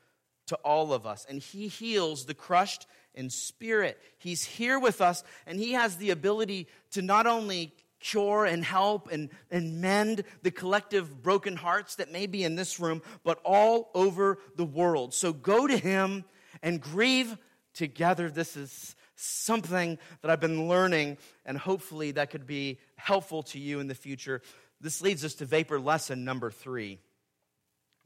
to 0.48 0.56
all 0.58 0.94
of 0.94 1.06
us 1.06 1.26
and 1.30 1.40
He 1.40 1.68
heals 1.68 2.26
the 2.26 2.34
crushed 2.34 2.88
in 3.14 3.30
spirit. 3.30 4.00
He's 4.18 4.44
here 4.44 4.80
with 4.80 5.00
us 5.00 5.24
and 5.46 5.60
He 5.60 5.74
has 5.74 5.98
the 5.98 6.10
ability 6.10 6.68
to 6.92 7.04
not 7.04 7.28
only 7.28 7.74
cure 8.02 8.46
and 8.46 8.66
help 8.66 9.12
and, 9.12 9.30
and 9.50 9.80
mend 9.80 10.24
the 10.42 10.52
collective 10.52 11.22
broken 11.24 11.56
hearts 11.56 11.96
that 11.96 12.12
may 12.12 12.26
be 12.26 12.44
in 12.44 12.56
this 12.56 12.80
room, 12.80 13.02
but 13.24 13.40
all 13.46 13.92
over 13.94 14.40
the 14.56 14.66
world. 14.66 15.14
So 15.14 15.32
go 15.32 15.68
to 15.68 15.78
Him 15.78 16.26
and 16.62 16.82
grieve 16.82 17.38
together. 17.74 18.30
This 18.30 18.58
is 18.58 18.96
something 19.16 19.98
that 20.22 20.32
I've 20.32 20.40
been 20.40 20.68
learning, 20.68 21.18
and 21.46 21.58
hopefully 21.58 22.12
that 22.12 22.32
could 22.32 22.48
be 22.48 22.80
helpful 22.96 23.44
to 23.44 23.60
you 23.60 23.80
in 23.80 23.88
the 23.88 23.96
future. 23.96 24.42
This 24.82 25.02
leads 25.02 25.24
us 25.24 25.36
to 25.36 25.46
vapor 25.46 25.80
lesson 25.80 26.26
number 26.26 26.52
three 26.52 27.00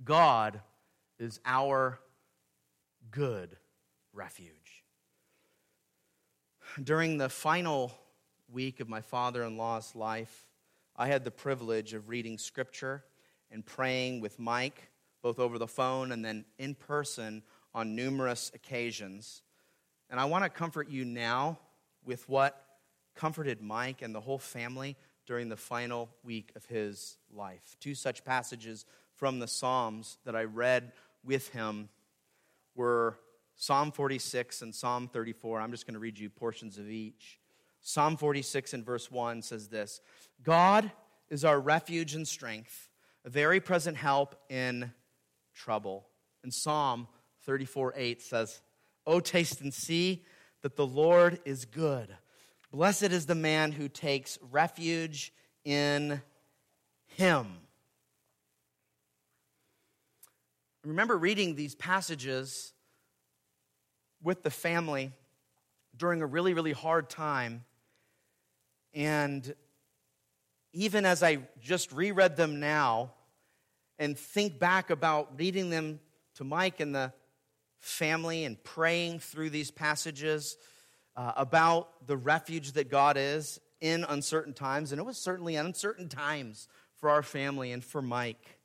God 0.04 0.60
is 1.20 1.40
our 1.46 2.00
good 3.12 3.56
refuge. 4.14 4.84
During 6.84 7.18
the 7.18 7.30
final 7.30 7.94
week 8.52 8.80
of 8.80 8.90
my 8.90 9.02
father 9.02 9.44
in 9.44 9.58
law's 9.58 9.96
life, 9.96 10.46
I 10.96 11.08
had 11.08 11.24
the 11.24 11.32
privilege 11.32 11.94
of 11.94 12.10
reading 12.10 12.38
scripture 12.38 13.04
and 13.52 13.66
praying 13.66 14.22
with 14.22 14.40
Mike, 14.40 14.90
both 15.22 15.40
over 15.40 15.58
the 15.58 15.68
phone 15.68 16.12
and 16.12 16.24
then 16.24 16.46
in 16.58 16.76
person 16.76 17.44
on 17.74 17.96
numerous 17.96 18.52
occasions. 18.54 19.42
And 20.10 20.20
I 20.20 20.26
want 20.26 20.44
to 20.44 20.50
comfort 20.50 20.90
you 20.90 21.04
now 21.04 21.60
with 22.06 22.28
what 22.30 22.62
comforted 23.16 23.62
Mike 23.62 24.02
and 24.02 24.14
the 24.14 24.22
whole 24.22 24.40
family 24.40 24.96
during 25.26 25.50
the 25.50 25.58
final 25.58 26.10
week 26.24 26.52
of 26.56 26.66
his 26.66 27.18
life. 27.34 27.76
Two 27.80 27.96
such 27.96 28.24
passages 28.24 28.86
from 29.16 29.40
the 29.40 29.48
Psalms 29.48 30.18
that 30.26 30.36
I 30.36 30.44
read 30.44 30.92
with 31.24 31.50
him 31.50 31.90
were 32.76 33.18
Psalm 33.56 33.92
46 33.92 34.62
and 34.62 34.76
Psalm 34.76 35.08
34. 35.08 35.62
I'm 35.62 35.72
just 35.72 35.88
going 35.88 35.94
to 35.94 36.00
read 36.00 36.20
you 36.20 36.30
portions 36.30 36.78
of 36.78 36.90
each. 36.90 37.40
Psalm 37.88 38.18
46 38.18 38.74
and 38.74 38.84
verse 38.84 39.12
1 39.12 39.44
says 39.44 39.68
this 39.68 40.02
God 40.42 40.92
is 41.30 41.46
our 41.46 41.60
refuge 41.60 42.16
and 42.16 42.28
strength, 42.28 42.90
a 43.24 43.30
very 43.30 43.60
present 43.60 43.96
help 43.96 44.36
in 44.50 44.92
trouble. 45.54 46.08
And 46.42 46.52
Psalm 46.52 47.08
34 47.44 47.94
8 47.96 48.22
says, 48.24 48.62
Oh, 49.06 49.20
taste 49.20 49.62
and 49.62 49.72
see 49.72 50.26
that 50.64 50.76
the 50.76 50.86
Lord 50.86 51.40
is 51.46 51.66
good. 51.66 52.10
Blessed 52.72 53.04
is 53.04 53.28
the 53.28 53.36
man 53.36 53.72
who 53.72 53.88
takes 53.88 54.40
refuge 54.50 55.32
in 55.64 56.24
him. 57.06 57.46
I 60.84 60.88
remember 60.88 61.16
reading 61.16 61.54
these 61.54 61.76
passages 61.76 62.74
with 64.24 64.42
the 64.42 64.50
family 64.50 65.12
during 65.96 66.24
a 66.24 66.26
really, 66.26 66.56
really 66.56 66.72
hard 66.72 67.12
time. 67.12 67.64
And 68.96 69.54
even 70.72 71.06
as 71.06 71.22
I 71.22 71.40
just 71.62 71.92
reread 71.92 72.38
them 72.38 72.60
now 72.60 73.12
and 74.00 74.18
think 74.18 74.58
back 74.58 74.90
about 74.90 75.38
reading 75.38 75.70
them 75.70 76.00
to 76.36 76.44
Mike 76.44 76.80
and 76.80 76.96
the 76.96 77.14
family 77.80 78.46
and 78.46 78.62
praying 78.64 79.20
through 79.20 79.50
these 79.50 79.70
passages 79.70 80.58
uh, 81.16 81.34
about 81.36 82.08
the 82.08 82.18
refuge 82.18 82.72
that 82.74 82.90
God 82.90 83.18
is 83.18 83.60
in 83.82 84.06
uncertain 84.06 84.54
times, 84.54 84.92
and 84.92 85.00
it 85.00 85.06
was 85.06 85.18
certainly 85.18 85.56
uncertain 85.56 86.10
times 86.10 86.68
for 86.98 87.10
our 87.10 87.22
family 87.22 87.72
and 87.72 87.84
for 87.84 88.02
Mike. 88.02 88.60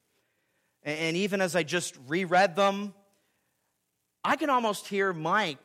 And 0.83 1.17
even 1.17 1.41
as 1.41 1.55
I 1.55 1.63
just 1.63 1.97
reread 2.07 2.57
them, 2.57 2.95
I 4.25 4.37
can 4.37 4.49
almost 4.49 4.87
hear 4.87 5.13
Mike 5.13 5.59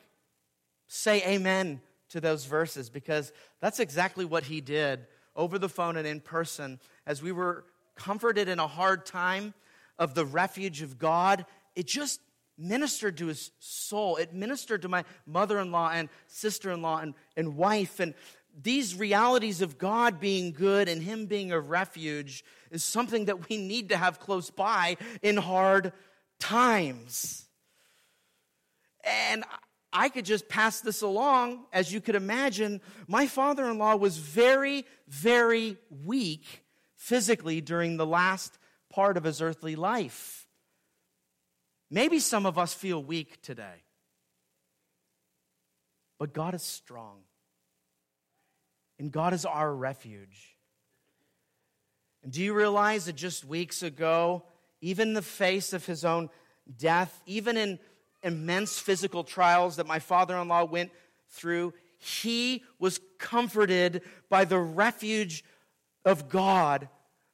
say 0.88 1.22
amen 1.26 1.80
to 2.10 2.20
those 2.20 2.44
verses 2.44 2.90
because 2.90 3.32
that's 3.60 3.80
exactly 3.80 4.24
what 4.24 4.44
he 4.44 4.60
did 4.60 5.06
over 5.34 5.58
the 5.58 5.68
phone 5.68 5.96
and 5.96 6.06
in 6.06 6.20
person 6.20 6.80
as 7.06 7.22
we 7.22 7.32
were 7.32 7.64
comforted 7.94 8.48
in 8.48 8.58
a 8.58 8.66
hard 8.66 9.04
time 9.06 9.54
of 9.98 10.14
the 10.14 10.24
refuge 10.24 10.82
of 10.82 10.98
God. 10.98 11.46
It 11.74 11.86
just 11.86 12.20
ministered 12.58 13.18
to 13.18 13.26
his 13.26 13.50
soul. 13.58 14.16
It 14.16 14.32
ministered 14.32 14.82
to 14.82 14.88
my 14.88 15.04
mother 15.26 15.58
in 15.58 15.72
law 15.72 15.90
and 15.90 16.08
sister 16.26 16.70
in 16.70 16.82
law 16.82 16.98
and, 16.98 17.14
and 17.36 17.56
wife. 17.56 18.00
And 18.00 18.14
these 18.62 18.94
realities 18.94 19.60
of 19.60 19.78
God 19.78 20.18
being 20.18 20.52
good 20.52 20.88
and 20.88 21.02
Him 21.02 21.26
being 21.26 21.52
a 21.52 21.60
refuge 21.60 22.44
is 22.70 22.82
something 22.82 23.26
that 23.26 23.48
we 23.48 23.58
need 23.58 23.90
to 23.90 23.96
have 23.96 24.18
close 24.18 24.50
by 24.50 24.96
in 25.22 25.36
hard 25.36 25.92
times. 26.40 27.46
And 29.04 29.44
I 29.92 30.08
could 30.08 30.24
just 30.24 30.48
pass 30.48 30.80
this 30.80 31.02
along. 31.02 31.64
As 31.72 31.92
you 31.92 32.00
could 32.00 32.14
imagine, 32.14 32.80
my 33.08 33.26
father 33.26 33.70
in 33.70 33.78
law 33.78 33.96
was 33.96 34.18
very, 34.18 34.84
very 35.08 35.78
weak 36.04 36.64
physically 36.96 37.60
during 37.60 37.96
the 37.96 38.06
last 38.06 38.58
part 38.90 39.16
of 39.16 39.24
his 39.24 39.40
earthly 39.40 39.76
life. 39.76 40.46
Maybe 41.90 42.18
some 42.18 42.46
of 42.46 42.58
us 42.58 42.74
feel 42.74 43.02
weak 43.02 43.40
today, 43.42 43.84
but 46.18 46.32
God 46.32 46.54
is 46.54 46.62
strong, 46.62 47.20
and 48.98 49.12
God 49.12 49.32
is 49.32 49.44
our 49.44 49.72
refuge. 49.72 50.56
And 52.24 52.32
do 52.32 52.42
you 52.42 52.54
realize 52.54 53.04
that 53.04 53.14
just 53.14 53.44
weeks 53.44 53.84
ago, 53.84 54.42
even 54.80 55.08
in 55.08 55.14
the 55.14 55.22
face 55.22 55.72
of 55.72 55.86
his 55.86 56.04
own 56.04 56.28
death, 56.76 57.22
even 57.24 57.56
in 57.56 57.78
immense 58.26 58.78
physical 58.78 59.24
trials 59.24 59.76
that 59.76 59.86
my 59.86 60.00
father 60.00 60.36
in 60.36 60.48
law 60.48 60.64
went 60.64 60.90
through, 61.30 61.72
he 61.98 62.64
was 62.78 63.00
comforted 63.18 64.02
by 64.28 64.44
the 64.44 64.58
refuge 64.58 65.44
of 66.04 66.28
God, 66.28 66.88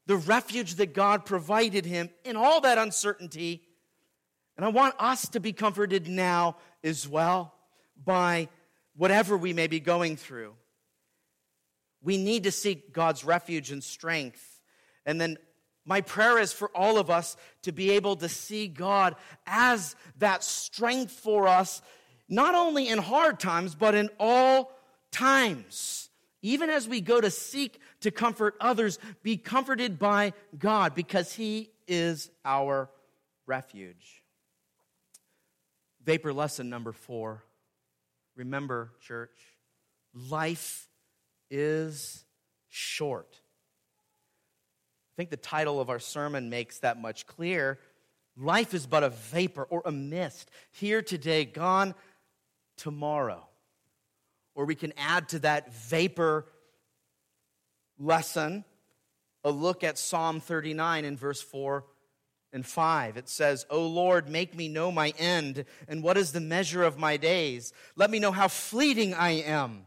the 0.06 0.16
refuge 0.16 0.74
that 0.76 0.94
God 0.94 1.24
provided 1.24 1.86
him 1.86 2.10
in 2.24 2.36
all 2.36 2.60
that 2.60 2.78
uncertainty. 2.78 3.62
And 4.56 4.66
I 4.66 4.68
want 4.68 4.94
us 4.98 5.28
to 5.30 5.40
be 5.40 5.52
comforted 5.52 6.08
now 6.08 6.56
as 6.84 7.08
well 7.08 7.54
by 8.04 8.48
whatever 8.94 9.36
we 9.36 9.52
may 9.52 9.66
be 9.66 9.80
going 9.80 10.16
through. 10.16 10.54
We 12.02 12.18
need 12.18 12.44
to 12.44 12.52
seek 12.52 12.92
God's 12.92 13.24
refuge 13.24 13.70
and 13.70 13.82
strength. 13.82 14.60
And 15.06 15.20
then 15.20 15.38
my 15.84 16.00
prayer 16.00 16.38
is 16.38 16.52
for 16.52 16.70
all 16.74 16.98
of 16.98 17.10
us 17.10 17.36
to 17.62 17.72
be 17.72 17.90
able 17.92 18.16
to 18.16 18.28
see 18.28 18.68
God 18.68 19.16
as 19.46 19.96
that 20.18 20.44
strength 20.44 21.12
for 21.12 21.48
us, 21.48 21.82
not 22.28 22.54
only 22.54 22.88
in 22.88 22.98
hard 22.98 23.40
times, 23.40 23.74
but 23.74 23.94
in 23.94 24.08
all 24.20 24.72
times. 25.10 26.08
Even 26.40 26.70
as 26.70 26.88
we 26.88 27.00
go 27.00 27.20
to 27.20 27.30
seek 27.30 27.80
to 28.00 28.10
comfort 28.10 28.54
others, 28.60 28.98
be 29.22 29.36
comforted 29.36 29.98
by 29.98 30.32
God 30.58 30.94
because 30.94 31.32
He 31.32 31.70
is 31.86 32.30
our 32.44 32.88
refuge. 33.46 34.22
Vapor 36.04 36.32
lesson 36.32 36.68
number 36.68 36.92
four. 36.92 37.44
Remember, 38.34 38.92
church, 39.00 39.36
life 40.14 40.88
is 41.50 42.24
short. 42.68 43.41
I 45.12 45.14
think 45.16 45.30
the 45.30 45.36
title 45.36 45.80
of 45.80 45.90
our 45.90 45.98
sermon 45.98 46.48
makes 46.48 46.78
that 46.78 47.00
much 47.00 47.26
clear. 47.26 47.78
Life 48.36 48.72
is 48.72 48.86
but 48.86 49.02
a 49.02 49.10
vapor 49.10 49.64
or 49.64 49.82
a 49.84 49.92
mist, 49.92 50.50
here 50.70 51.02
today, 51.02 51.44
gone 51.44 51.94
tomorrow. 52.78 53.46
Or 54.54 54.64
we 54.64 54.74
can 54.74 54.94
add 54.96 55.28
to 55.30 55.40
that 55.40 55.74
vapor 55.74 56.46
lesson 57.98 58.64
a 59.44 59.50
look 59.50 59.84
at 59.84 59.98
Psalm 59.98 60.40
39 60.40 61.04
in 61.04 61.16
verse 61.16 61.42
4 61.42 61.84
and 62.52 62.64
5. 62.64 63.16
It 63.16 63.28
says, 63.28 63.66
O 63.68 63.86
Lord, 63.86 64.28
make 64.28 64.54
me 64.54 64.68
know 64.68 64.90
my 64.90 65.12
end, 65.18 65.64
and 65.88 66.02
what 66.02 66.16
is 66.16 66.32
the 66.32 66.40
measure 66.40 66.82
of 66.82 66.98
my 66.98 67.16
days? 67.16 67.72
Let 67.96 68.10
me 68.10 68.18
know 68.18 68.32
how 68.32 68.48
fleeting 68.48 69.14
I 69.14 69.30
am. 69.42 69.86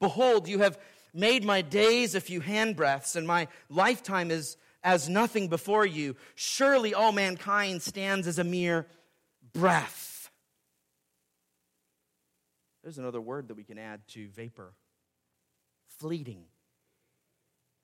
Behold, 0.00 0.48
you 0.48 0.58
have 0.58 0.78
made 1.14 1.44
my 1.44 1.62
days 1.62 2.14
a 2.14 2.20
few 2.20 2.40
handbreadths, 2.40 3.16
and 3.16 3.26
my 3.26 3.48
lifetime 3.70 4.30
is 4.30 4.56
as 4.86 5.08
nothing 5.08 5.48
before 5.48 5.84
you. 5.84 6.14
Surely 6.36 6.94
all 6.94 7.10
mankind 7.10 7.82
stands 7.82 8.28
as 8.28 8.38
a 8.38 8.44
mere 8.44 8.86
breath. 9.52 10.30
There's 12.84 12.96
another 12.96 13.20
word 13.20 13.48
that 13.48 13.56
we 13.56 13.64
can 13.64 13.78
add 13.78 14.06
to 14.10 14.28
vapor 14.28 14.72
fleeting. 15.98 16.44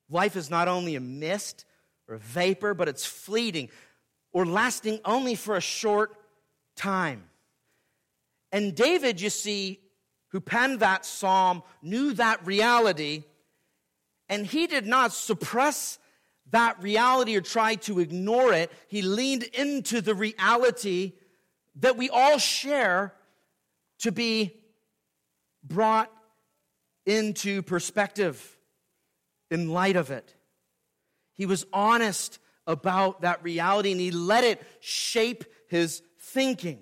Life 0.09 0.37
is 0.37 0.49
not 0.49 0.69
only 0.69 0.95
a 0.95 1.01
mist 1.01 1.65
or 2.07 2.15
a 2.15 2.19
vapor, 2.21 2.73
but 2.73 2.89
it's 2.89 3.05
fleeting 3.05 3.69
or 4.33 4.47
lasting 4.47 5.01
only 5.05 5.35
for 5.35 5.57
a 5.57 5.61
short 5.61 6.15
time. 6.77 7.25
And 8.53 8.77
David, 8.77 9.21
you 9.21 9.31
see, 9.31 9.81
who 10.29 10.41
penned 10.41 10.81
that 10.81 11.05
psalm, 11.05 11.65
knew 11.83 12.13
that 12.15 12.47
reality, 12.47 13.25
and 14.29 14.47
he 14.47 14.69
did 14.69 14.87
not 14.87 15.13
suppress 15.13 15.99
that 16.51 16.83
reality 16.83 17.37
or 17.37 17.41
try 17.41 17.77
to 17.77 18.01
ignore 18.01 18.53
it. 18.53 18.71
He 18.89 19.03
leaned 19.03 19.45
into 19.45 20.01
the 20.01 20.15
reality 20.15 21.13
that 21.77 21.97
we 21.97 22.11
all 22.11 22.39
share 22.39 23.15
to 24.01 24.13
be 24.13 24.61
brought 25.65 26.13
into 27.07 27.63
perspective 27.63 28.59
in 29.51 29.71
light 29.71 29.97
of 29.97 30.11
it. 30.11 30.35
He 31.35 31.47
was 31.47 31.65
honest 31.73 32.39
about 32.67 33.23
that 33.23 33.43
reality 33.43 33.93
and 33.93 34.01
he 34.01 34.11
let 34.11 34.45
it 34.45 34.63
shape 34.81 35.45
his 35.69 36.03
thinking. 36.19 36.81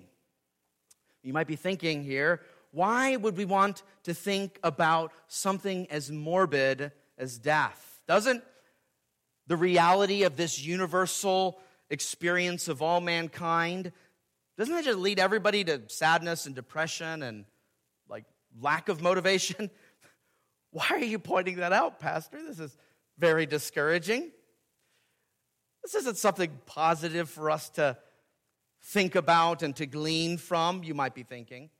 You 1.23 1.33
might 1.33 1.47
be 1.47 1.55
thinking 1.55 2.03
here, 2.03 2.41
why 2.71 3.15
would 3.15 3.37
we 3.37 3.45
want 3.45 3.83
to 4.03 4.13
think 4.13 4.59
about 4.63 5.11
something 5.27 5.89
as 5.89 6.11
morbid 6.11 6.91
as 7.17 7.37
death? 7.37 8.01
Doesn't 8.07 8.43
the 9.51 9.57
reality 9.57 10.23
of 10.23 10.37
this 10.37 10.63
universal 10.63 11.59
experience 11.89 12.69
of 12.69 12.81
all 12.81 13.01
mankind, 13.01 13.91
doesn't 14.57 14.73
that 14.73 14.85
just 14.85 14.97
lead 14.97 15.19
everybody 15.19 15.61
to 15.65 15.81
sadness 15.89 16.45
and 16.45 16.55
depression 16.55 17.21
and 17.21 17.43
like 18.07 18.23
lack 18.61 18.87
of 18.87 19.01
motivation? 19.01 19.69
Why 20.71 20.87
are 20.91 20.99
you 20.99 21.19
pointing 21.19 21.57
that 21.57 21.73
out, 21.73 21.99
Pastor? 21.99 22.41
This 22.41 22.61
is 22.61 22.77
very 23.17 23.45
discouraging. 23.45 24.31
This 25.83 25.95
isn't 25.95 26.15
something 26.15 26.57
positive 26.65 27.29
for 27.29 27.51
us 27.51 27.67
to 27.71 27.97
think 28.83 29.15
about 29.15 29.63
and 29.63 29.75
to 29.75 29.85
glean 29.85 30.37
from, 30.37 30.81
you 30.81 30.93
might 30.93 31.13
be 31.13 31.23
thinking. 31.23 31.71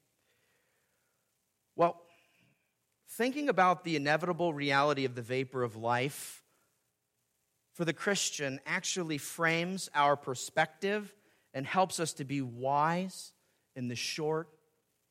Well, 1.78 2.02
thinking 3.12 3.48
about 3.48 3.86
the 3.86 3.96
inevitable 3.96 4.54
reality 4.54 5.06
of 5.06 5.16
the 5.16 5.22
vapor 5.22 5.64
of 5.64 5.78
life 5.78 6.41
for 7.74 7.86
the 7.86 7.94
Christian 7.94 8.60
actually 8.66 9.18
frames 9.18 9.90
our 9.96 10.16
perspective 10.16 11.14
and 11.54 11.66
helps 11.66 12.00
us 12.00 12.14
to 12.14 12.26
be 12.26 12.42
wise 12.42 13.34
in 13.76 13.88
the 13.88 13.96
short 13.96 14.50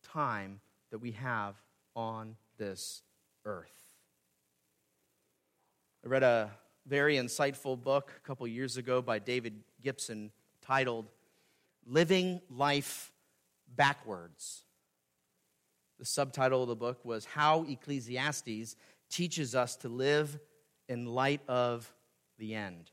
time 0.03 0.61
that 0.91 0.99
we 0.99 1.13
have 1.13 1.57
on 1.95 2.37
this 2.59 3.03
earth. 3.45 3.69
I 6.05 6.09
read 6.09 6.23
a 6.23 6.51
very 6.87 7.17
insightful 7.17 7.83
book 7.83 8.13
a 8.17 8.27
couple 8.27 8.47
years 8.47 8.77
ago 8.77 9.03
by 9.03 9.19
David 9.19 9.55
Gibson 9.83 10.31
titled 10.63 11.07
Living 11.87 12.41
Life 12.51 13.13
Backwards. 13.77 14.65
The 15.99 16.05
subtitle 16.07 16.63
of 16.63 16.69
the 16.69 16.77
book 16.77 17.05
was 17.05 17.27
How 17.27 17.65
Ecclesiastes 17.65 18.77
teaches 19.11 19.55
us 19.55 19.77
to 19.77 19.89
live 19.89 20.39
in 20.89 21.07
light 21.07 21.43
of 21.49 21.93
the 22.41 22.57
end. 22.57 22.91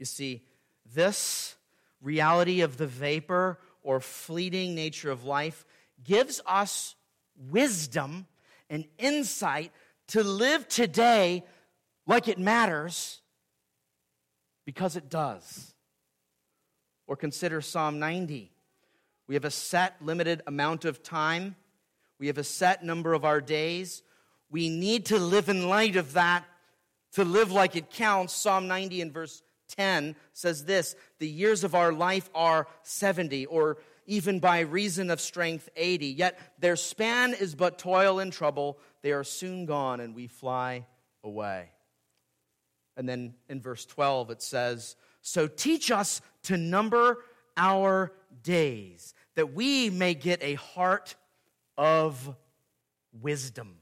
You 0.00 0.06
see, 0.06 0.42
this 0.92 1.54
reality 2.00 2.62
of 2.62 2.76
the 2.76 2.86
vapor 2.86 3.60
or 3.82 4.00
fleeting 4.00 4.74
nature 4.74 5.10
of 5.10 5.24
life 5.24 5.64
gives 6.02 6.40
us 6.46 6.96
wisdom 7.50 8.26
and 8.68 8.86
insight 8.98 9.70
to 10.08 10.24
live 10.24 10.66
today 10.66 11.44
like 12.06 12.26
it 12.26 12.38
matters 12.38 13.20
because 14.64 14.96
it 14.96 15.08
does. 15.08 15.74
Or 17.06 17.16
consider 17.16 17.60
Psalm 17.60 17.98
90. 17.98 18.50
We 19.26 19.34
have 19.34 19.44
a 19.44 19.50
set 19.50 19.94
limited 20.00 20.42
amount 20.46 20.84
of 20.84 21.02
time, 21.02 21.56
we 22.18 22.26
have 22.26 22.38
a 22.38 22.44
set 22.44 22.84
number 22.84 23.14
of 23.14 23.24
our 23.24 23.40
days. 23.40 24.02
We 24.50 24.68
need 24.68 25.06
to 25.06 25.18
live 25.18 25.48
in 25.48 25.68
light 25.68 25.94
of 25.94 26.14
that 26.14 26.44
to 27.12 27.24
live 27.24 27.50
like 27.52 27.76
it 27.76 27.90
counts. 27.90 28.32
Psalm 28.32 28.68
90 28.68 29.00
and 29.02 29.12
verse 29.12 29.42
10 29.76 30.16
says 30.32 30.64
this 30.64 30.94
The 31.18 31.28
years 31.28 31.64
of 31.64 31.74
our 31.74 31.92
life 31.92 32.28
are 32.34 32.66
70, 32.82 33.46
or 33.46 33.78
even 34.06 34.40
by 34.40 34.60
reason 34.60 35.10
of 35.10 35.20
strength 35.20 35.68
80. 35.76 36.06
Yet 36.06 36.38
their 36.58 36.76
span 36.76 37.34
is 37.34 37.54
but 37.54 37.78
toil 37.78 38.18
and 38.18 38.32
trouble. 38.32 38.78
They 39.02 39.12
are 39.12 39.24
soon 39.24 39.66
gone, 39.66 40.00
and 40.00 40.14
we 40.14 40.26
fly 40.26 40.86
away. 41.22 41.70
And 42.96 43.08
then 43.08 43.34
in 43.48 43.60
verse 43.60 43.86
12 43.86 44.30
it 44.30 44.42
says, 44.42 44.96
So 45.22 45.46
teach 45.46 45.90
us 45.90 46.20
to 46.44 46.56
number 46.56 47.24
our 47.56 48.12
days, 48.42 49.14
that 49.34 49.52
we 49.52 49.90
may 49.90 50.14
get 50.14 50.42
a 50.42 50.54
heart 50.54 51.14
of 51.76 52.34
wisdom. 53.20 53.79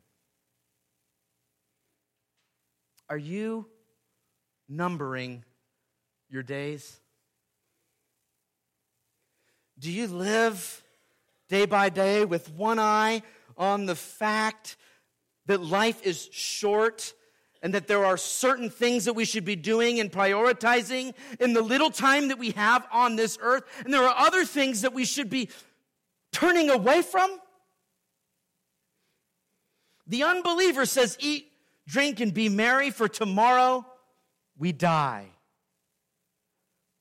Are 3.10 3.18
you 3.18 3.66
numbering 4.68 5.44
your 6.28 6.42
days? 6.42 7.00
Do 9.78 9.90
you 9.90 10.06
live 10.08 10.82
day 11.48 11.64
by 11.64 11.88
day 11.88 12.24
with 12.26 12.50
one 12.50 12.78
eye 12.78 13.22
on 13.56 13.86
the 13.86 13.94
fact 13.94 14.76
that 15.46 15.62
life 15.62 16.04
is 16.04 16.28
short 16.32 17.14
and 17.62 17.74
that 17.74 17.86
there 17.86 18.04
are 18.04 18.16
certain 18.16 18.68
things 18.68 19.06
that 19.06 19.14
we 19.14 19.24
should 19.24 19.44
be 19.44 19.56
doing 19.56 19.98
and 20.00 20.12
prioritizing 20.12 21.14
in 21.40 21.54
the 21.54 21.62
little 21.62 21.90
time 21.90 22.28
that 22.28 22.38
we 22.38 22.50
have 22.52 22.86
on 22.92 23.16
this 23.16 23.38
earth, 23.40 23.64
and 23.84 23.92
there 23.92 24.02
are 24.02 24.14
other 24.16 24.44
things 24.44 24.82
that 24.82 24.92
we 24.92 25.04
should 25.04 25.30
be 25.30 25.48
turning 26.32 26.70
away 26.70 27.02
from? 27.02 27.40
The 30.06 30.22
unbeliever 30.22 30.86
says, 30.86 31.16
Eat, 31.20 31.47
drink, 31.88 32.20
and 32.20 32.32
be 32.32 32.48
merry, 32.48 32.90
for 32.90 33.08
tomorrow 33.08 33.84
we 34.56 34.70
die. 34.72 35.26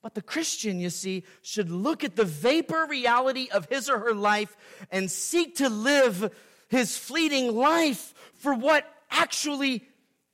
But 0.01 0.15
the 0.15 0.21
Christian, 0.21 0.79
you 0.79 0.89
see, 0.89 1.25
should 1.41 1.69
look 1.69 2.03
at 2.05 2.15
the 2.15 2.23
vapor 2.23 2.87
reality 2.89 3.49
of 3.51 3.65
his 3.65 3.89
or 3.89 3.99
her 3.99 4.13
life 4.13 4.55
and 4.89 5.11
seek 5.11 5.57
to 5.57 5.67
live 5.67 6.33
his 6.69 6.97
fleeting 6.97 7.53
life 7.53 8.13
for 8.35 8.53
what 8.53 8.89
actually 9.11 9.83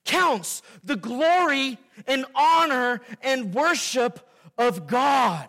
counts 0.05 0.61
the 0.83 0.95
glory 0.95 1.79
and 2.05 2.25
honor 2.35 3.01
and 3.21 3.53
worship 3.53 4.19
of 4.57 4.85
God. 4.85 5.47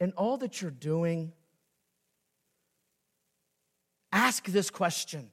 And 0.00 0.12
all 0.16 0.38
that 0.38 0.60
you're 0.60 0.70
doing, 0.70 1.32
ask 4.14 4.46
this 4.46 4.70
question 4.70 5.30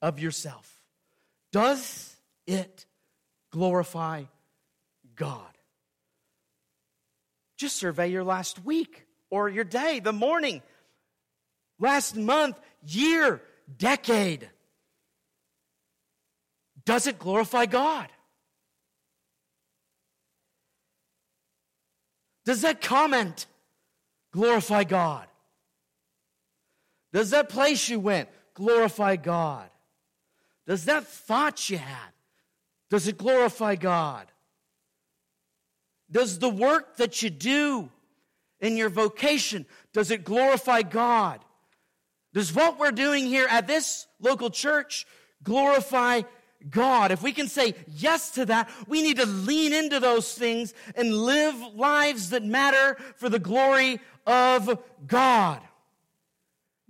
of 0.00 0.18
yourself 0.18 0.80
Does 1.52 2.16
it 2.46 2.86
glorify 3.50 4.24
God? 5.14 5.42
Just 7.58 7.76
survey 7.76 8.08
your 8.08 8.24
last 8.24 8.64
week 8.64 9.04
or 9.28 9.50
your 9.50 9.64
day, 9.64 10.00
the 10.00 10.14
morning, 10.14 10.62
last 11.78 12.16
month, 12.16 12.58
year, 12.86 13.42
decade. 13.76 14.48
Does 16.86 17.06
it 17.06 17.18
glorify 17.18 17.66
God? 17.66 18.08
Does 22.46 22.62
that 22.62 22.80
comment 22.80 23.46
glorify 24.32 24.84
God? 24.84 25.29
Does 27.12 27.30
that 27.30 27.48
place 27.48 27.88
you 27.88 28.00
went 28.00 28.28
glorify 28.54 29.16
God? 29.16 29.68
Does 30.66 30.84
that 30.84 31.06
thought 31.06 31.68
you 31.68 31.78
had, 31.78 32.12
does 32.90 33.08
it 33.08 33.18
glorify 33.18 33.74
God? 33.74 34.26
Does 36.10 36.38
the 36.38 36.50
work 36.50 36.96
that 36.96 37.22
you 37.22 37.30
do 37.30 37.90
in 38.60 38.76
your 38.76 38.90
vocation, 38.90 39.66
does 39.92 40.10
it 40.10 40.24
glorify 40.24 40.82
God? 40.82 41.40
Does 42.32 42.54
what 42.54 42.78
we're 42.78 42.92
doing 42.92 43.26
here 43.26 43.46
at 43.48 43.66
this 43.66 44.06
local 44.20 44.50
church 44.50 45.06
glorify 45.42 46.22
God. 46.68 47.10
If 47.10 47.22
we 47.22 47.32
can 47.32 47.48
say 47.48 47.74
yes 47.88 48.32
to 48.32 48.44
that, 48.46 48.70
we 48.86 49.02
need 49.02 49.16
to 49.16 49.26
lean 49.26 49.72
into 49.72 49.98
those 50.00 50.34
things 50.34 50.74
and 50.94 51.14
live 51.14 51.54
lives 51.74 52.30
that 52.30 52.44
matter 52.44 52.96
for 53.16 53.28
the 53.28 53.38
glory 53.38 54.00
of 54.26 54.78
God. 55.06 55.60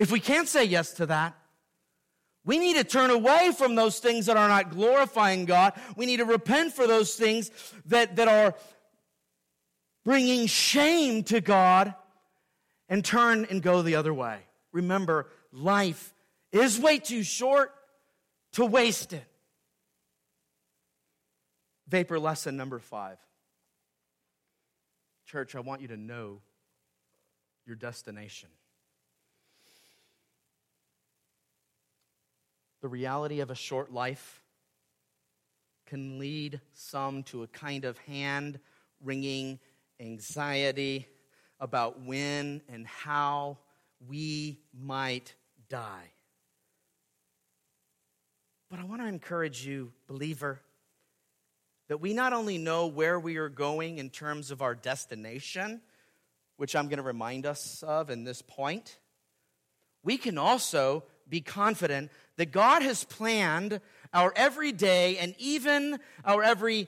If 0.01 0.11
we 0.11 0.19
can't 0.19 0.47
say 0.47 0.63
yes 0.63 0.93
to 0.93 1.05
that, 1.05 1.35
we 2.43 2.57
need 2.57 2.75
to 2.75 2.83
turn 2.83 3.11
away 3.11 3.51
from 3.55 3.75
those 3.75 3.99
things 3.99 4.25
that 4.25 4.35
are 4.35 4.47
not 4.47 4.71
glorifying 4.71 5.45
God. 5.45 5.73
We 5.95 6.07
need 6.07 6.17
to 6.17 6.25
repent 6.25 6.73
for 6.73 6.87
those 6.87 7.13
things 7.13 7.51
that, 7.85 8.15
that 8.15 8.27
are 8.27 8.55
bringing 10.03 10.47
shame 10.47 11.21
to 11.25 11.39
God 11.39 11.93
and 12.89 13.05
turn 13.05 13.45
and 13.51 13.61
go 13.61 13.83
the 13.83 13.93
other 13.93 14.11
way. 14.11 14.39
Remember, 14.71 15.27
life 15.51 16.15
is 16.51 16.79
way 16.79 16.97
too 16.97 17.21
short 17.21 17.71
to 18.53 18.65
waste 18.65 19.13
it. 19.13 19.23
Vapor 21.89 22.17
lesson 22.17 22.57
number 22.57 22.79
five. 22.79 23.19
Church, 25.27 25.53
I 25.53 25.59
want 25.59 25.81
you 25.83 25.89
to 25.89 25.97
know 25.97 26.41
your 27.67 27.75
destination. 27.75 28.49
The 32.81 32.87
reality 32.87 33.39
of 33.39 33.51
a 33.51 33.55
short 33.55 33.91
life 33.91 34.41
can 35.85 36.19
lead 36.19 36.61
some 36.73 37.23
to 37.23 37.43
a 37.43 37.47
kind 37.47 37.85
of 37.85 37.97
hand 37.99 38.59
wringing 39.03 39.59
anxiety 39.99 41.07
about 41.59 42.01
when 42.01 42.61
and 42.67 42.87
how 42.87 43.59
we 44.07 44.59
might 44.73 45.35
die. 45.69 46.11
But 48.69 48.79
I 48.79 48.85
want 48.85 49.01
to 49.01 49.07
encourage 49.07 49.65
you, 49.65 49.91
believer 50.07 50.61
that 51.91 51.97
we 51.97 52.13
not 52.13 52.31
only 52.31 52.57
know 52.57 52.87
where 52.87 53.19
we 53.19 53.35
are 53.35 53.49
going 53.49 53.97
in 53.97 54.09
terms 54.09 54.49
of 54.49 54.61
our 54.61 54.73
destination, 54.73 55.81
which 56.55 56.73
I'm 56.73 56.87
going 56.87 56.99
to 56.99 57.03
remind 57.03 57.45
us 57.45 57.83
of 57.83 58.09
in 58.09 58.23
this 58.23 58.41
point, 58.41 58.97
we 60.01 60.17
can 60.17 60.37
also 60.37 61.03
be 61.31 61.41
confident 61.41 62.11
that 62.37 62.51
God 62.51 62.83
has 62.83 63.03
planned 63.05 63.81
our 64.13 64.31
everyday 64.35 65.17
and 65.17 65.33
even 65.39 65.97
our 66.23 66.43
every 66.43 66.87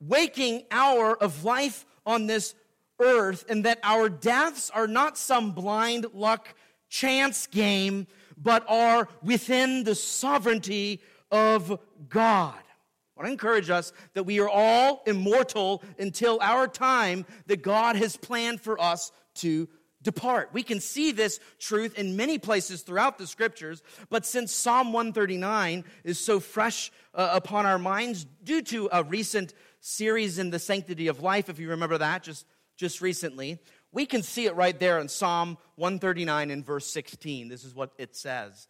waking 0.00 0.64
hour 0.70 1.16
of 1.16 1.44
life 1.44 1.86
on 2.04 2.26
this 2.26 2.54
earth, 3.00 3.44
and 3.48 3.64
that 3.64 3.78
our 3.82 4.08
deaths 4.08 4.70
are 4.70 4.86
not 4.86 5.16
some 5.16 5.52
blind 5.52 6.06
luck 6.12 6.54
chance 6.88 7.46
game, 7.46 8.06
but 8.36 8.64
are 8.68 9.08
within 9.22 9.84
the 9.84 9.94
sovereignty 9.94 11.00
of 11.30 11.78
God. 12.08 12.54
I 12.54 13.20
want 13.20 13.26
to 13.28 13.32
encourage 13.32 13.70
us 13.70 13.92
that 14.14 14.24
we 14.24 14.40
are 14.40 14.48
all 14.48 15.02
immortal 15.06 15.82
until 15.98 16.38
our 16.42 16.68
time 16.68 17.24
that 17.46 17.62
God 17.62 17.96
has 17.96 18.16
planned 18.16 18.60
for 18.60 18.80
us 18.80 19.12
to 19.36 19.68
depart. 20.06 20.50
We 20.52 20.62
can 20.62 20.78
see 20.78 21.10
this 21.10 21.40
truth 21.58 21.98
in 21.98 22.16
many 22.16 22.38
places 22.38 22.82
throughout 22.82 23.18
the 23.18 23.26
scriptures, 23.26 23.82
but 24.08 24.24
since 24.24 24.52
Psalm 24.52 24.92
139 24.92 25.82
is 26.04 26.20
so 26.20 26.38
fresh 26.38 26.92
uh, 27.12 27.30
upon 27.32 27.66
our 27.66 27.78
minds 27.78 28.24
due 28.44 28.62
to 28.62 28.88
a 28.92 29.02
recent 29.02 29.52
series 29.80 30.38
in 30.38 30.50
the 30.50 30.60
sanctity 30.60 31.08
of 31.08 31.22
life, 31.22 31.48
if 31.48 31.58
you 31.58 31.70
remember 31.70 31.98
that 31.98 32.22
just, 32.22 32.46
just 32.76 33.00
recently, 33.00 33.58
we 33.90 34.06
can 34.06 34.22
see 34.22 34.46
it 34.46 34.54
right 34.54 34.78
there 34.78 35.00
in 35.00 35.08
Psalm 35.08 35.58
139 35.74 36.52
in 36.52 36.62
verse 36.62 36.86
16. 36.86 37.48
This 37.48 37.64
is 37.64 37.74
what 37.74 37.90
it 37.98 38.14
says 38.14 38.68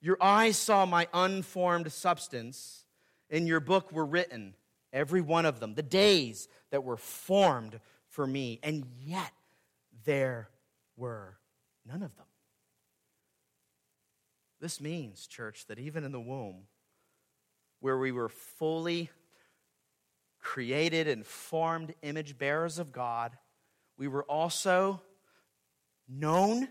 Your 0.00 0.16
eyes 0.20 0.56
saw 0.56 0.86
my 0.86 1.08
unformed 1.12 1.90
substance 1.90 2.84
in 3.28 3.48
your 3.48 3.58
book 3.58 3.90
were 3.90 4.06
written, 4.06 4.54
every 4.92 5.20
one 5.20 5.46
of 5.46 5.58
them, 5.58 5.74
the 5.74 5.82
days 5.82 6.46
that 6.70 6.84
were 6.84 6.96
formed 6.96 7.80
for 8.08 8.24
me, 8.24 8.60
and 8.62 8.86
yet 9.00 9.32
there 10.04 10.48
were 10.96 11.38
none 11.84 12.02
of 12.02 12.16
them. 12.16 12.26
This 14.60 14.80
means, 14.80 15.26
church, 15.26 15.66
that 15.66 15.78
even 15.78 16.04
in 16.04 16.12
the 16.12 16.20
womb, 16.20 16.62
where 17.80 17.98
we 17.98 18.10
were 18.10 18.28
fully 18.28 19.10
created 20.40 21.08
and 21.08 21.26
formed 21.26 21.94
image 22.02 22.38
bearers 22.38 22.78
of 22.78 22.92
God, 22.92 23.36
we 23.98 24.08
were 24.08 24.24
also 24.24 25.02
known 26.08 26.68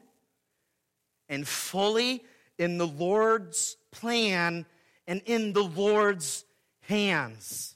and 1.29 1.47
fully 1.47 2.23
in 2.57 2.77
the 2.77 2.87
Lord's 2.87 3.77
plan 3.91 4.65
and 5.07 5.21
in 5.25 5.53
the 5.53 5.63
Lord's 5.63 6.45
hands. 6.81 7.75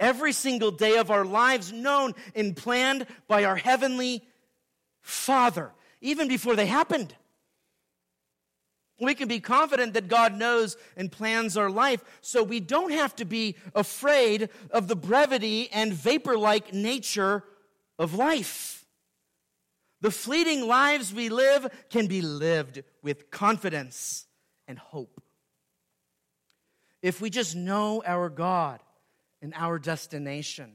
Every 0.00 0.32
single 0.32 0.72
day 0.72 0.98
of 0.98 1.10
our 1.10 1.24
lives 1.24 1.72
known 1.72 2.14
and 2.34 2.56
planned 2.56 3.06
by 3.28 3.44
our 3.44 3.56
Heavenly 3.56 4.24
Father, 5.02 5.72
even 6.00 6.28
before 6.28 6.56
they 6.56 6.66
happened. 6.66 7.14
We 9.00 9.14
can 9.14 9.26
be 9.26 9.40
confident 9.40 9.94
that 9.94 10.08
God 10.08 10.34
knows 10.34 10.76
and 10.96 11.10
plans 11.10 11.56
our 11.56 11.70
life, 11.70 12.04
so 12.20 12.42
we 12.42 12.60
don't 12.60 12.92
have 12.92 13.16
to 13.16 13.24
be 13.24 13.56
afraid 13.74 14.48
of 14.70 14.86
the 14.86 14.94
brevity 14.94 15.68
and 15.72 15.92
vapor 15.92 16.38
like 16.38 16.72
nature 16.72 17.42
of 17.98 18.14
life. 18.14 18.84
The 20.02 20.10
fleeting 20.10 20.66
lives 20.66 21.12
we 21.12 21.28
live 21.28 21.66
can 21.90 22.06
be 22.06 22.22
lived 22.22 22.82
with 23.02 23.30
confidence 23.30 24.26
and 24.68 24.78
hope. 24.78 25.22
If 27.02 27.20
we 27.20 27.30
just 27.30 27.56
know 27.56 28.02
our 28.06 28.28
God 28.28 28.80
and 29.40 29.52
our 29.56 29.78
destination, 29.78 30.74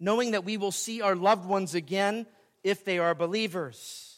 knowing 0.00 0.30
that 0.30 0.44
we 0.44 0.56
will 0.56 0.72
see 0.72 1.02
our 1.02 1.16
loved 1.16 1.46
ones 1.46 1.74
again 1.74 2.26
if 2.66 2.84
they 2.84 2.98
are 2.98 3.14
believers 3.14 4.16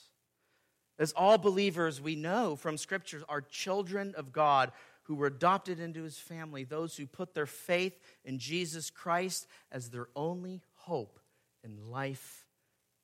as 0.98 1.12
all 1.12 1.38
believers, 1.38 2.00
we 2.00 2.16
know 2.16 2.56
from 2.56 2.76
scriptures 2.76 3.22
are 3.28 3.40
children 3.40 4.14
of 4.16 4.32
God 4.32 4.72
who 5.02 5.14
were 5.14 5.26
adopted 5.26 5.78
into 5.78 6.02
his 6.02 6.18
family, 6.18 6.64
those 6.64 6.96
who 6.96 7.06
put 7.06 7.34
their 7.34 7.46
faith 7.46 7.98
in 8.24 8.38
Jesus 8.38 8.90
Christ 8.90 9.46
as 9.70 9.90
their 9.90 10.08
only 10.16 10.62
hope 10.74 11.20
in 11.62 11.90
life 11.90 12.46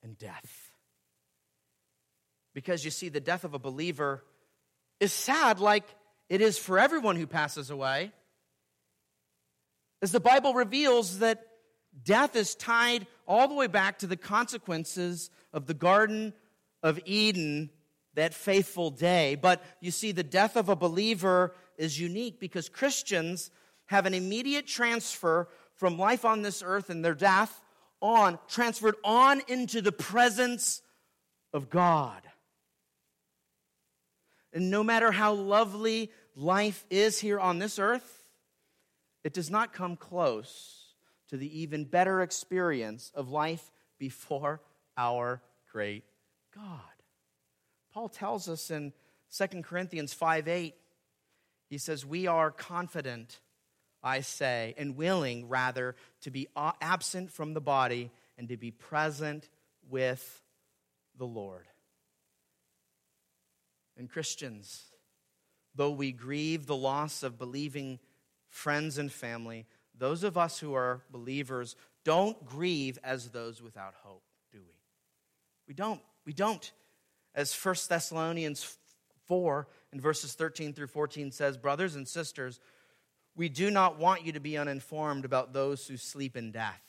and 0.02 0.18
death. 0.18 0.70
Because 2.54 2.85
you 2.85 2.90
see, 2.90 3.11
the 3.11 3.20
death 3.20 3.44
of 3.44 3.54
a 3.54 3.59
believer 3.59 4.24
is 4.98 5.12
sad, 5.12 5.61
like 5.61 5.85
it 6.28 6.40
is 6.40 6.59
for 6.59 6.78
everyone 6.78 7.16
who 7.16 7.26
passes 7.26 7.70
away. 7.70 8.12
As 10.00 10.11
the 10.11 10.20
Bible 10.20 10.54
reveals 10.54 11.18
that 11.18 11.46
death 12.02 12.35
is 12.37 12.54
tied 12.54 13.07
all 13.26 13.48
the 13.48 13.54
way 13.54 13.66
back 13.66 13.98
to 13.98 14.07
the 14.07 14.16
consequences 14.16 15.30
of 15.52 15.66
the 15.66 15.74
Garden 15.74 16.33
of 16.83 16.98
Eden 17.04 17.70
that 18.14 18.35
faithful 18.35 18.90
day. 18.90 19.35
But 19.35 19.62
you 19.80 19.90
see, 19.90 20.12
the 20.12 20.22
death 20.22 20.57
of 20.57 20.68
a 20.68 20.76
believer 20.76 21.54
is 21.76 22.00
unique 22.00 22.40
because 22.40 22.68
Christians 22.68 23.50
have 23.87 24.07
an 24.07 24.14
immediate 24.14 24.66
transfer 24.66 25.48
from 25.74 25.98
life 25.98 26.24
on 26.24 26.42
this 26.42 26.62
earth 26.64 26.90
and 26.90 27.04
their 27.04 27.14
death 27.14 27.61
on, 28.00 28.38
transferred 28.48 28.96
on 29.04 29.42
into 29.48 29.80
the 29.80 29.92
presence 29.92 30.83
of 31.52 31.70
God. 31.70 32.22
And 34.52 34.70
no 34.70 34.85
matter 34.85 35.11
how 35.11 35.33
lovely 35.33 36.12
life 36.37 36.85
is 36.90 37.18
here 37.18 37.40
on 37.40 37.59
this 37.59 37.78
earth, 37.78 38.26
it 39.24 39.33
does 39.33 39.50
not 39.50 39.72
come 39.72 39.96
close 39.96 40.84
to 41.29 41.37
the 41.37 41.61
even 41.61 41.85
better 41.85 42.23
experience 42.23 43.11
of 43.15 43.31
life 43.31 43.71
before 43.99 44.61
our 44.97 45.41
great 45.71 46.05
God. 46.55 46.81
Paul 47.93 48.09
tells 48.09 48.49
us 48.49 48.71
in 48.71 48.93
2 49.37 49.63
Corinthians 49.63 50.13
5 50.13 50.49
8, 50.49 50.75
he 51.69 51.79
says, 51.79 52.05
We 52.05 52.27
are 52.27 52.51
confident, 52.51 53.41
I 54.03 54.21
say, 54.21 54.75
and 54.77 54.97
willing, 54.97 55.49
rather, 55.49 55.97
to 56.23 56.31
be 56.31 56.49
absent 56.81 57.33
from 57.33 57.55
the 57.55 57.61
body 57.61 58.11
and 58.37 58.49
to 58.49 58.57
be 58.57 58.71
present 58.71 59.49
with 59.89 60.43
the 61.17 61.27
Lord. 61.27 61.67
And 63.97 64.11
Christians, 64.11 64.83
though 65.75 65.93
we 65.93 66.13
grieve 66.13 66.67
the 66.67 66.77
loss 66.77 67.23
of 67.23 67.39
believing 67.39 68.01
friends 68.49 68.99
and 68.99 69.13
family, 69.13 69.67
those 69.96 70.24
of 70.24 70.37
us 70.37 70.59
who 70.59 70.74
are 70.74 71.02
believers 71.11 71.76
don't 72.04 72.44
grieve 72.44 72.98
as 73.02 73.28
those 73.28 73.62
without 73.62 73.94
hope, 74.02 74.22
do 74.52 74.59
we? 74.59 74.74
We 75.68 75.74
don't. 75.74 76.00
We 76.26 76.33
don't 76.33 76.72
as 77.35 77.54
1 77.54 77.74
Thessalonians 77.88 78.76
4 79.26 79.66
in 79.92 80.00
verses 80.00 80.35
13 80.35 80.72
through 80.72 80.87
14 80.87 81.33
says, 81.33 81.57
Brothers 81.57 81.96
and 81.96 82.07
sisters, 82.07 82.61
we 83.37 83.48
do 83.48 83.70
not 83.70 83.98
want 83.98 84.24
you 84.24 84.33
to 84.33 84.40
be 84.40 84.57
uninformed 84.57 85.24
about 85.24 85.52
those 85.52 85.87
who 85.87 85.96
sleep 85.96 86.37
in 86.37 86.52
death, 86.52 86.80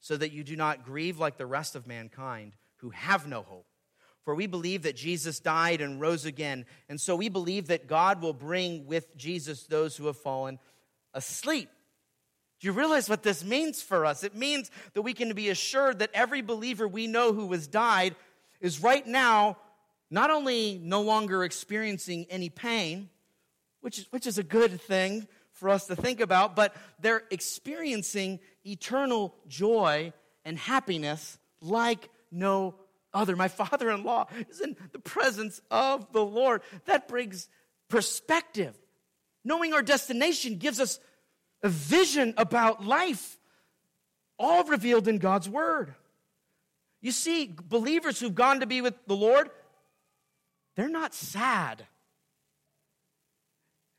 so 0.00 0.16
that 0.16 0.32
you 0.32 0.44
do 0.44 0.56
not 0.56 0.84
grieve 0.84 1.18
like 1.18 1.38
the 1.38 1.46
rest 1.46 1.74
of 1.74 1.86
mankind 1.86 2.52
who 2.76 2.90
have 2.90 3.26
no 3.26 3.42
hope. 3.42 3.66
For 4.22 4.34
we 4.34 4.46
believe 4.46 4.82
that 4.82 4.96
Jesus 4.96 5.40
died 5.40 5.80
and 5.80 6.00
rose 6.00 6.24
again, 6.24 6.66
and 6.88 7.00
so 7.00 7.16
we 7.16 7.28
believe 7.28 7.68
that 7.68 7.86
God 7.86 8.20
will 8.20 8.32
bring 8.32 8.86
with 8.86 9.16
Jesus 9.16 9.64
those 9.64 9.96
who 9.96 10.06
have 10.06 10.16
fallen 10.16 10.58
asleep. 11.12 11.70
You 12.64 12.72
realize 12.72 13.08
what 13.08 13.22
this 13.22 13.44
means 13.44 13.82
for 13.82 14.06
us? 14.06 14.24
It 14.24 14.34
means 14.34 14.70
that 14.94 15.02
we 15.02 15.12
can 15.12 15.32
be 15.34 15.50
assured 15.50 15.98
that 15.98 16.10
every 16.14 16.40
believer 16.40 16.88
we 16.88 17.06
know 17.06 17.32
who 17.32 17.52
has 17.52 17.66
died 17.66 18.16
is 18.60 18.82
right 18.82 19.06
now 19.06 19.58
not 20.10 20.30
only 20.30 20.80
no 20.82 21.02
longer 21.02 21.44
experiencing 21.44 22.26
any 22.30 22.48
pain, 22.48 23.10
which 23.80 23.98
is, 23.98 24.06
which 24.10 24.26
is 24.26 24.38
a 24.38 24.42
good 24.42 24.80
thing 24.80 25.26
for 25.52 25.68
us 25.68 25.86
to 25.86 25.96
think 25.96 26.20
about, 26.20 26.56
but 26.56 26.74
they're 27.00 27.24
experiencing 27.30 28.40
eternal 28.64 29.34
joy 29.46 30.12
and 30.44 30.58
happiness 30.58 31.38
like 31.60 32.08
no 32.30 32.76
other. 33.12 33.36
My 33.36 33.48
father 33.62 33.90
in 33.90 34.04
law 34.04 34.26
is 34.48 34.60
in 34.60 34.76
the 34.92 34.98
presence 34.98 35.60
of 35.70 36.12
the 36.12 36.24
Lord. 36.24 36.62
That 36.86 37.08
brings 37.08 37.48
perspective. 37.88 38.76
Knowing 39.44 39.74
our 39.74 39.82
destination 39.82 40.56
gives 40.56 40.80
us 40.80 40.98
a 41.64 41.68
vision 41.68 42.34
about 42.36 42.84
life, 42.84 43.38
all 44.38 44.62
revealed 44.64 45.08
in 45.08 45.18
God's 45.18 45.48
Word. 45.48 45.94
You 47.00 47.10
see, 47.10 47.56
believers 47.68 48.20
who've 48.20 48.34
gone 48.34 48.60
to 48.60 48.66
be 48.66 48.82
with 48.82 48.94
the 49.06 49.16
Lord, 49.16 49.50
they're 50.76 50.88
not 50.88 51.14
sad. 51.14 51.86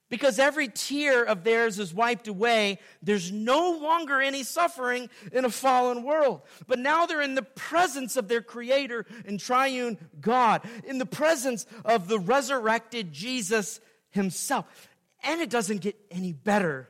Because 0.10 0.38
every 0.38 0.68
tear 0.68 1.24
of 1.24 1.44
theirs 1.44 1.80
is 1.80 1.92
wiped 1.92 2.28
away. 2.28 2.78
There's 3.02 3.32
no 3.32 3.72
longer 3.72 4.22
any 4.22 4.44
suffering 4.44 5.10
in 5.32 5.46
a 5.46 5.50
fallen 5.50 6.04
world. 6.04 6.42
But 6.68 6.78
now 6.78 7.08
they're 7.08 7.22
in 7.22 7.34
the 7.34 7.42
presence 7.42 8.16
of 8.16 8.28
their 8.28 8.44
Creator 8.44 9.08
and 9.26 9.40
triune 9.40 9.98
God, 10.22 10.62
in 10.86 11.00
the 11.00 11.08
presence 11.08 11.66
of 11.84 12.08
the 12.08 12.20
resurrected 12.20 13.12
Jesus 13.12 13.80
Himself. 14.12 14.88
And 15.24 15.42
it 15.42 15.50
doesn't 15.50 15.82
get 15.82 15.96
any 16.12 16.32
better 16.32 16.90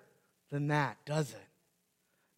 than 0.52 0.68
that, 0.68 0.98
does 1.06 1.32
it? 1.32 1.48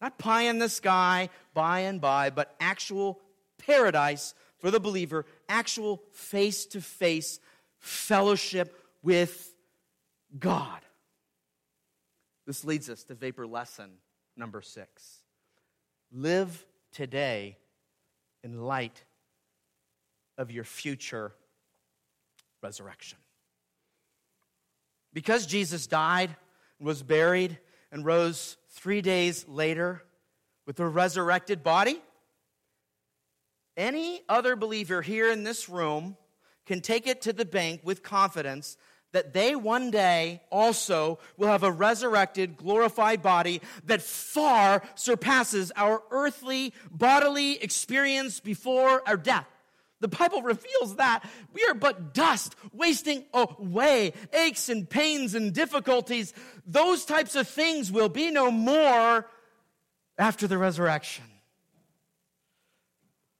Not 0.00 0.18
pie 0.18 0.42
in 0.42 0.58
the 0.58 0.68
sky, 0.68 1.28
by 1.54 1.80
and 1.80 2.00
by, 2.00 2.30
but 2.30 2.54
actual 2.60 3.20
paradise 3.58 4.34
for 4.58 4.70
the 4.70 4.80
believer, 4.80 5.26
actual 5.48 6.02
face 6.12 6.66
to 6.66 6.80
face 6.80 7.40
fellowship 7.78 8.74
with 9.02 9.52
God. 10.38 10.80
This 12.46 12.64
leads 12.64 12.88
us 12.88 13.04
to 13.04 13.14
vapor 13.14 13.46
lesson 13.46 13.90
number 14.36 14.62
six. 14.62 15.18
Live 16.12 16.64
today 16.92 17.56
in 18.42 18.62
light 18.62 19.04
of 20.38 20.50
your 20.50 20.64
future 20.64 21.32
resurrection. 22.62 23.18
Because 25.12 25.46
Jesus 25.46 25.86
died, 25.86 26.34
and 26.78 26.86
was 26.86 27.02
buried, 27.02 27.58
and 27.90 28.04
rose 28.04 28.56
three 28.70 29.00
days 29.00 29.46
later 29.48 30.02
with 30.66 30.80
a 30.80 30.88
resurrected 30.88 31.62
body, 31.62 32.00
any 33.76 34.22
other 34.28 34.56
believer 34.56 35.02
here 35.02 35.30
in 35.30 35.44
this 35.44 35.68
room 35.68 36.16
can 36.66 36.80
take 36.80 37.06
it 37.06 37.22
to 37.22 37.32
the 37.32 37.44
bank 37.44 37.80
with 37.84 38.02
confidence 38.02 38.76
that 39.12 39.32
they 39.32 39.56
one 39.56 39.90
day 39.90 40.42
also 40.50 41.18
will 41.36 41.48
have 41.48 41.62
a 41.62 41.72
resurrected, 41.72 42.56
glorified 42.56 43.22
body 43.22 43.62
that 43.84 44.02
far 44.02 44.82
surpasses 44.94 45.72
our 45.76 46.02
earthly 46.10 46.74
bodily 46.90 47.62
experience 47.62 48.40
before 48.40 49.02
our 49.08 49.16
death. 49.16 49.48
The 50.00 50.08
Bible 50.08 50.42
reveals 50.42 50.96
that 50.96 51.24
we 51.52 51.64
are 51.68 51.74
but 51.74 52.14
dust, 52.14 52.54
wasting 52.72 53.24
away. 53.34 54.12
Aches 54.32 54.68
and 54.68 54.88
pains 54.88 55.34
and 55.34 55.52
difficulties, 55.52 56.32
those 56.66 57.04
types 57.04 57.34
of 57.34 57.48
things 57.48 57.90
will 57.90 58.08
be 58.08 58.30
no 58.30 58.50
more 58.50 59.26
after 60.16 60.46
the 60.46 60.58
resurrection. 60.58 61.24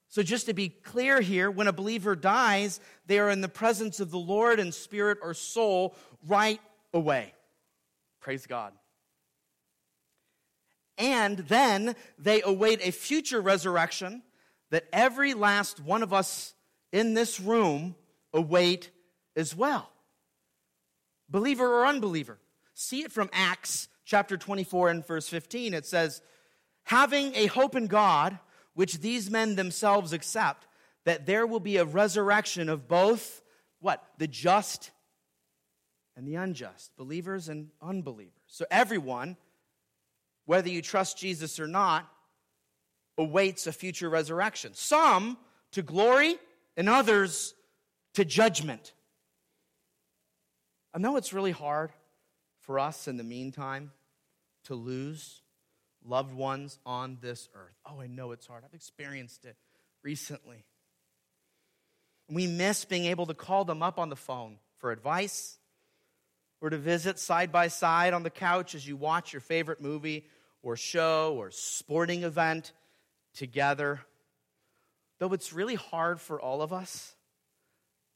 So, 0.09 0.23
just 0.23 0.47
to 0.47 0.53
be 0.53 0.69
clear 0.69 1.21
here, 1.21 1.51
when 1.51 1.67
a 1.67 1.73
believer 1.73 2.15
dies, 2.15 2.79
they 3.05 3.19
are 3.19 3.29
in 3.29 3.41
the 3.41 3.47
presence 3.47 3.99
of 3.99 4.09
the 4.09 4.17
Lord 4.17 4.59
in 4.59 4.71
spirit 4.71 5.19
or 5.21 5.35
soul 5.35 5.95
right 6.27 6.59
away. 6.93 7.33
Praise 8.19 8.47
God. 8.47 8.73
And 10.97 11.37
then 11.37 11.95
they 12.17 12.41
await 12.41 12.85
a 12.85 12.91
future 12.91 13.39
resurrection 13.39 14.23
that 14.71 14.87
every 14.93 15.33
last 15.33 15.79
one 15.79 16.03
of 16.03 16.13
us 16.13 16.53
in 16.91 17.13
this 17.13 17.39
room 17.39 17.95
await 18.33 18.91
as 19.35 19.55
well. 19.55 19.89
Believer 21.29 21.65
or 21.65 21.85
unbeliever. 21.85 22.39
See 22.73 23.01
it 23.01 23.11
from 23.11 23.29
Acts 23.33 23.87
chapter 24.05 24.37
24 24.37 24.89
and 24.89 25.05
verse 25.05 25.27
15. 25.29 25.73
It 25.73 25.85
says, 25.85 26.21
Having 26.83 27.35
a 27.35 27.47
hope 27.47 27.75
in 27.75 27.87
God, 27.87 28.39
which 28.73 28.99
these 28.99 29.29
men 29.29 29.55
themselves 29.55 30.13
accept, 30.13 30.65
that 31.05 31.25
there 31.25 31.45
will 31.45 31.59
be 31.59 31.77
a 31.77 31.85
resurrection 31.85 32.69
of 32.69 32.87
both 32.87 33.41
what? 33.79 34.03
The 34.17 34.27
just 34.27 34.91
and 36.17 36.27
the 36.27 36.35
unjust, 36.35 36.91
believers 36.97 37.47
and 37.47 37.69
unbelievers. 37.81 38.33
So 38.47 38.65
everyone 38.69 39.37
whether 40.49 40.69
you 40.69 40.81
trust 40.81 41.15
Jesus 41.15 41.59
or 41.59 41.67
not, 41.67 42.11
awaits 43.19 43.67
a 43.67 43.71
future 43.71 44.09
resurrection. 44.09 44.73
Some 44.73 45.37
to 45.71 45.81
glory, 45.81 46.37
and 46.75 46.89
others 46.89 47.53
to 48.15 48.25
judgment. 48.25 48.93
I 50.93 50.99
know 50.99 51.17
it's 51.17 51.33
really 51.33 51.51
hard 51.51 51.91
for 52.61 52.79
us 52.79 53.07
in 53.07 53.17
the 53.17 53.23
meantime 53.23 53.91
to 54.65 54.75
lose 54.75 55.41
loved 56.03 56.33
ones 56.33 56.79
on 56.85 57.17
this 57.21 57.49
earth. 57.53 57.75
Oh, 57.85 58.01
I 58.01 58.07
know 58.07 58.31
it's 58.31 58.47
hard. 58.47 58.63
I've 58.65 58.73
experienced 58.73 59.45
it 59.45 59.55
recently. 60.03 60.65
We 62.29 62.47
miss 62.47 62.85
being 62.85 63.05
able 63.05 63.25
to 63.27 63.33
call 63.33 63.65
them 63.65 63.83
up 63.83 63.99
on 63.99 64.09
the 64.09 64.15
phone 64.15 64.57
for 64.77 64.91
advice 64.91 65.57
or 66.61 66.69
to 66.69 66.77
visit 66.77 67.19
side 67.19 67.51
by 67.51 67.67
side 67.67 68.13
on 68.13 68.23
the 68.23 68.29
couch 68.29 68.75
as 68.75 68.87
you 68.87 68.95
watch 68.95 69.33
your 69.33 69.39
favorite 69.41 69.81
movie 69.81 70.25
or 70.61 70.75
show 70.75 71.35
or 71.37 71.51
sporting 71.51 72.23
event 72.23 72.71
together. 73.33 74.01
Though 75.19 75.33
it's 75.33 75.53
really 75.53 75.75
hard 75.75 76.21
for 76.21 76.39
all 76.39 76.61
of 76.61 76.71
us, 76.71 77.15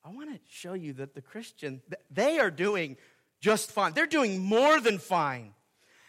I 0.05 0.09
want 0.09 0.33
to 0.33 0.39
show 0.49 0.73
you 0.73 0.93
that 0.93 1.15
the 1.15 1.21
Christian, 1.21 1.81
they 2.11 2.39
are 2.39 2.51
doing 2.51 2.97
just 3.39 3.71
fine. 3.71 3.93
They're 3.93 4.05
doing 4.05 4.39
more 4.39 4.79
than 4.79 4.97
fine. 4.97 5.53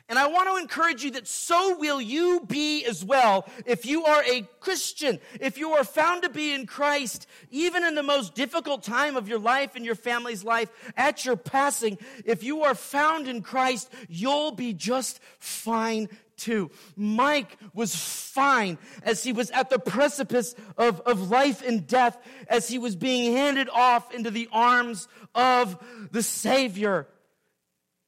And 0.09 0.19
I 0.19 0.27
want 0.27 0.51
to 0.51 0.57
encourage 0.57 1.03
you 1.03 1.13
that 1.13 1.27
so 1.27 1.79
will 1.79 2.01
you 2.01 2.43
be 2.47 2.85
as 2.85 3.03
well 3.03 3.49
if 3.65 3.87
you 3.87 4.05
are 4.05 4.23
a 4.25 4.47
Christian, 4.61 5.19
if 5.41 5.57
you 5.57 5.73
are 5.73 5.85
found 5.85 6.25
to 6.25 6.29
be 6.29 6.53
in 6.53 6.67
Christ, 6.67 7.27
even 7.51 7.85
in 7.85 7.95
the 7.95 8.03
most 8.03 8.35
difficult 8.35 8.83
time 8.83 9.17
of 9.17 9.29
your 9.29 9.39
life 9.39 9.77
and 9.77 9.85
your 9.85 9.95
family's 9.95 10.45
life, 10.45 10.71
at 10.95 11.25
your 11.25 11.37
passing, 11.37 11.97
if 12.27 12.43
you 12.43 12.65
are 12.65 12.75
found 12.75 13.29
in 13.29 13.41
Christ, 13.41 13.91
you'll 14.09 14.53
be 14.53 14.75
just 14.75 15.21
fine 15.39 16.11
too. 16.37 16.71
Mike 16.97 17.59
was 17.73 17.95
fine 17.95 18.79
as 19.03 19.23
he 19.23 19.33
was 19.33 19.51
at 19.51 19.71
the 19.71 19.79
precipice 19.79 20.55
of, 20.77 21.01
of 21.01 21.31
life 21.31 21.63
and 21.63 21.87
death, 21.87 22.17
as 22.49 22.69
he 22.69 22.79
was 22.79 22.97
being 22.97 23.33
handed 23.33 23.69
off 23.69 24.13
into 24.13 24.31
the 24.31 24.49
arms 24.53 25.09
of 25.35 25.79
the 26.11 26.23
Savior. 26.23 27.09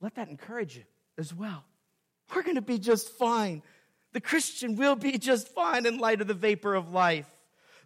Let 0.00 0.14
that 0.16 0.28
encourage 0.28 0.76
you 0.76 0.84
as 1.18 1.34
well. 1.34 1.64
We're 2.34 2.42
going 2.42 2.56
to 2.56 2.62
be 2.62 2.78
just 2.78 3.08
fine. 3.10 3.62
The 4.12 4.20
Christian 4.20 4.76
will 4.76 4.96
be 4.96 5.18
just 5.18 5.48
fine 5.48 5.86
in 5.86 5.98
light 5.98 6.20
of 6.20 6.26
the 6.26 6.34
vapor 6.34 6.74
of 6.74 6.92
life. 6.92 7.26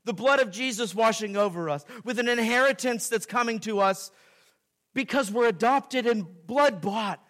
The 0.04 0.14
blood 0.14 0.40
of 0.40 0.50
Jesus 0.50 0.94
washing 0.94 1.36
over 1.36 1.68
us 1.68 1.84
with 2.04 2.18
an 2.18 2.28
inheritance 2.28 3.08
that's 3.08 3.26
coming 3.26 3.58
to 3.60 3.80
us 3.80 4.10
because 4.94 5.30
we're 5.30 5.48
adopted 5.48 6.06
and 6.06 6.26
blood 6.46 6.80
bought. 6.80 7.22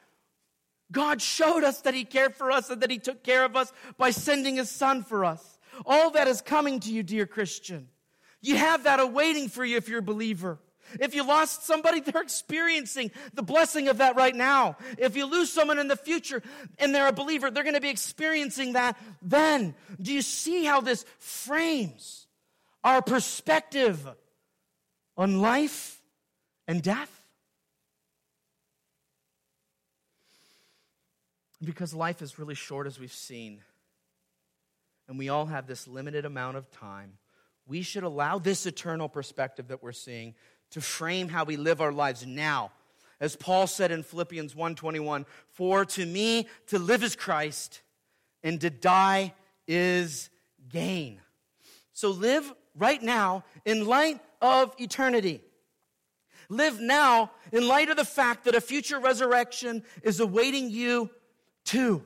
God 0.93 1.23
showed 1.23 1.65
us 1.65 1.81
that 1.83 1.95
He 1.95 2.05
cared 2.05 2.35
for 2.35 2.51
us 2.51 2.71
and 2.71 2.83
that 2.83 2.91
He 2.91 2.99
took 2.99 3.23
care 3.23 3.45
of 3.45 3.57
us 3.57 3.73
by 3.97 4.11
sending 4.11 4.57
His 4.57 4.71
Son 4.71 5.03
for 5.03 5.25
us. 5.25 5.59
All 5.87 6.11
that 6.11 6.29
is 6.29 6.41
coming 6.41 6.81
to 6.81 6.93
you, 6.93 7.03
dear 7.03 7.27
Christian. 7.27 7.89
You 8.41 8.57
have 8.57 8.85
that 8.85 9.01
awaiting 9.01 9.49
for 9.49 9.65
you 9.65 9.77
if 9.77 9.89
you're 9.89 10.01
a 10.01 10.03
believer. 10.03 10.59
If 10.99 11.15
you 11.15 11.25
lost 11.25 11.65
somebody, 11.65 12.01
they're 12.05 12.23
experiencing 12.23 13.11
the 13.35 13.43
blessing 13.43 13.89
of 13.89 13.99
that 13.99 14.17
right 14.17 14.35
now. 14.35 14.77
If 14.99 15.17
you 15.17 15.27
lose 15.27 15.53
someone 15.53 15.79
in 15.79 15.89
the 15.89 15.97
future 15.97 16.43
and 16.79 16.95
they're 16.95 17.09
a 17.09 17.13
believer, 17.13 17.51
they're 17.51 17.63
going 17.63 17.75
to 17.75 17.81
be 17.81 17.91
experiencing 17.91 18.73
that 18.73 18.99
then. 19.23 19.75
Do 20.01 20.13
you 20.13 20.23
see 20.23 20.65
how 20.65 20.81
this 20.81 21.05
frames 21.19 22.27
our 22.83 23.03
perspective 23.03 24.07
on 25.17 25.41
life 25.41 26.01
and 26.67 26.83
death? 26.83 27.20
Because 31.63 31.93
life 31.93 32.23
is 32.23 32.39
really 32.39 32.55
short, 32.55 32.87
as 32.87 32.99
we've 32.99 33.13
seen, 33.13 33.63
and 35.09 35.19
we 35.19 35.29
all 35.29 35.47
have 35.47 35.67
this 35.67 35.87
limited 35.87 36.25
amount 36.25 36.57
of 36.57 36.71
time, 36.71 37.19
we 37.67 37.83
should 37.83 38.03
allow 38.03 38.39
this 38.39 38.65
eternal 38.65 39.09
perspective 39.09 39.69
that 39.69 39.83
we're 39.83 39.93
seeing 39.93 40.35
to 40.71 40.81
frame 40.81 41.29
how 41.29 41.45
we 41.45 41.57
live 41.57 41.81
our 41.81 41.93
lives 41.93 42.25
now. 42.25 42.73
As 43.21 43.37
Paul 43.37 43.67
said 43.67 43.91
in 43.91 44.03
Philippians 44.03 44.55
1:21, 44.55 45.27
"For 45.49 45.85
to 45.85 46.07
me 46.07 46.49
to 46.69 46.79
live 46.79 47.03
is 47.03 47.15
Christ, 47.15 47.83
and 48.43 48.59
to 48.63 48.71
die 48.71 49.35
is 49.67 50.31
gain." 50.69 51.21
So 51.93 52.11
live 52.11 52.55
right 52.75 53.03
now 53.03 53.45
in 53.67 53.85
light 53.85 54.25
of 54.41 54.75
eternity. 54.81 55.45
Live 56.49 56.81
now 56.81 57.33
in 57.53 57.69
light 57.69 57.91
of 57.91 57.97
the 57.97 58.05
fact 58.05 58.45
that 58.45 58.55
a 58.55 58.61
future 58.61 58.99
resurrection 58.99 59.85
is 60.03 60.19
awaiting 60.19 60.71
you 60.71 61.11
too. 61.65 62.05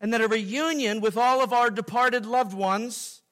And 0.00 0.12
that 0.12 0.20
a 0.20 0.28
reunion 0.28 1.00
with 1.00 1.16
all 1.16 1.42
of 1.42 1.52
our 1.52 1.70
departed 1.70 2.26
loved 2.26 2.54
ones 2.54 3.22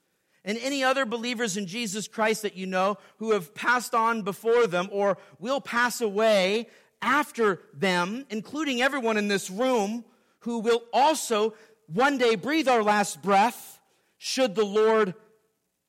and 0.44 0.56
any 0.58 0.82
other 0.82 1.04
believers 1.04 1.56
in 1.56 1.66
Jesus 1.66 2.08
Christ 2.08 2.42
that 2.42 2.56
you 2.56 2.66
know 2.66 2.98
who 3.18 3.32
have 3.32 3.54
passed 3.54 3.94
on 3.94 4.22
before 4.22 4.66
them 4.66 4.88
or 4.92 5.18
will 5.38 5.60
pass 5.60 6.00
away 6.00 6.68
after 7.02 7.60
them, 7.74 8.26
including 8.30 8.82
everyone 8.82 9.16
in 9.16 9.28
this 9.28 9.50
room 9.50 10.04
who 10.40 10.60
will 10.60 10.82
also 10.92 11.54
one 11.86 12.18
day 12.18 12.36
breathe 12.36 12.68
our 12.68 12.82
last 12.82 13.20
breath, 13.20 13.80
should 14.16 14.54
the 14.54 14.64
Lord 14.64 15.14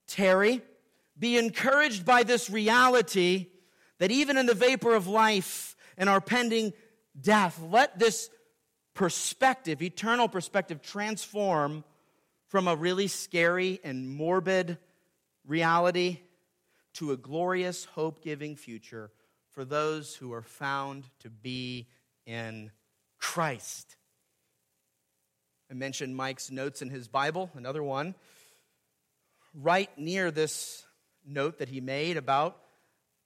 tarry. 0.07 0.61
Be 1.17 1.37
encouraged 1.37 2.05
by 2.05 2.23
this 2.23 2.49
reality 2.49 3.47
that 3.99 4.11
even 4.11 4.37
in 4.37 4.47
the 4.47 4.55
vapor 4.55 4.95
of 4.95 5.07
life 5.07 5.75
and 5.97 6.09
our 6.09 6.21
pending 6.21 6.73
death, 7.19 7.61
let 7.61 7.99
this 7.99 8.29
perspective, 8.93 9.81
eternal 9.81 10.27
perspective, 10.27 10.81
transform 10.81 11.83
from 12.47 12.67
a 12.67 12.75
really 12.75 13.07
scary 13.07 13.79
and 13.83 14.09
morbid 14.09 14.77
reality 15.45 16.19
to 16.93 17.11
a 17.11 17.17
glorious, 17.17 17.85
hope 17.85 18.23
giving 18.23 18.55
future 18.55 19.11
for 19.51 19.63
those 19.65 20.15
who 20.15 20.33
are 20.33 20.41
found 20.41 21.05
to 21.19 21.29
be 21.29 21.87
in 22.25 22.71
Christ. 23.17 23.95
I 25.69 25.73
mentioned 25.73 26.15
Mike's 26.15 26.51
notes 26.51 26.81
in 26.81 26.89
his 26.89 27.07
Bible, 27.07 27.49
another 27.55 27.81
one. 27.81 28.15
Right 29.53 29.89
near 29.97 30.31
this 30.31 30.85
note 31.25 31.59
that 31.59 31.69
he 31.69 31.79
made 31.79 32.17
about 32.17 32.57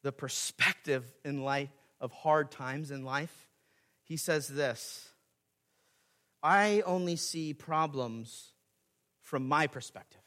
the 0.03 0.11
perspective 0.11 1.03
in 1.23 1.43
light 1.43 1.71
of 1.99 2.11
hard 2.11 2.51
times 2.51 2.91
in 2.91 3.03
life, 3.03 3.47
he 4.03 4.17
says 4.17 4.47
this 4.47 5.09
I 6.45 6.83
only 6.85 7.15
see 7.15 7.55
problems 7.55 8.53
from 9.19 9.47
my 9.47 9.65
perspective. 9.65 10.21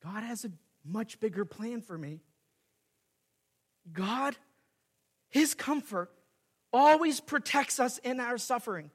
God 0.00 0.22
has 0.22 0.44
a 0.44 0.52
much 0.84 1.18
bigger 1.18 1.44
plan 1.44 1.80
for 1.80 1.98
me. 1.98 2.20
God, 3.92 4.36
His 5.28 5.54
comfort, 5.54 6.12
always 6.72 7.18
protects 7.18 7.80
us 7.80 7.98
in 7.98 8.20
our 8.20 8.38
suffering. 8.38 8.92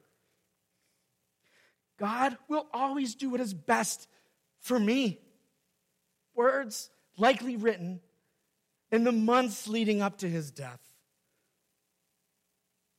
God 1.98 2.38
will 2.48 2.66
always 2.72 3.14
do 3.14 3.28
what 3.28 3.40
is 3.40 3.52
best 3.52 4.08
for 4.60 4.80
me. 4.80 5.20
Words 6.34 6.88
likely 7.18 7.56
written 7.56 8.00
in 8.90 9.04
the 9.04 9.12
months 9.12 9.68
leading 9.68 10.00
up 10.00 10.16
to 10.18 10.28
his 10.30 10.50
death. 10.50 10.80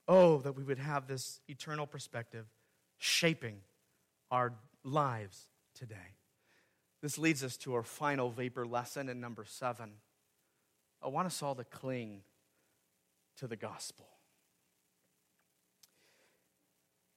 Oh, 0.08 0.38
that 0.40 0.54
we 0.54 0.64
would 0.64 0.80
have 0.80 1.08
this 1.08 1.42
eternal 1.48 1.86
perspective 1.86 2.46
shaping 2.98 3.58
our 4.32 4.54
lives 4.84 5.48
today. 5.76 6.16
This 7.02 7.18
leads 7.18 7.44
us 7.44 7.58
to 7.58 7.76
our 7.76 7.84
final 7.84 8.30
vapor 8.30 8.66
lesson 8.66 9.10
in 9.10 9.20
number 9.20 9.46
seven. 9.46 9.92
I 11.04 11.10
want 11.10 11.28
us 11.28 11.44
all 11.44 11.56
to 11.56 11.64
cling 11.64 12.22
to 13.38 13.48
the 13.48 13.56
gospel. 13.56 14.08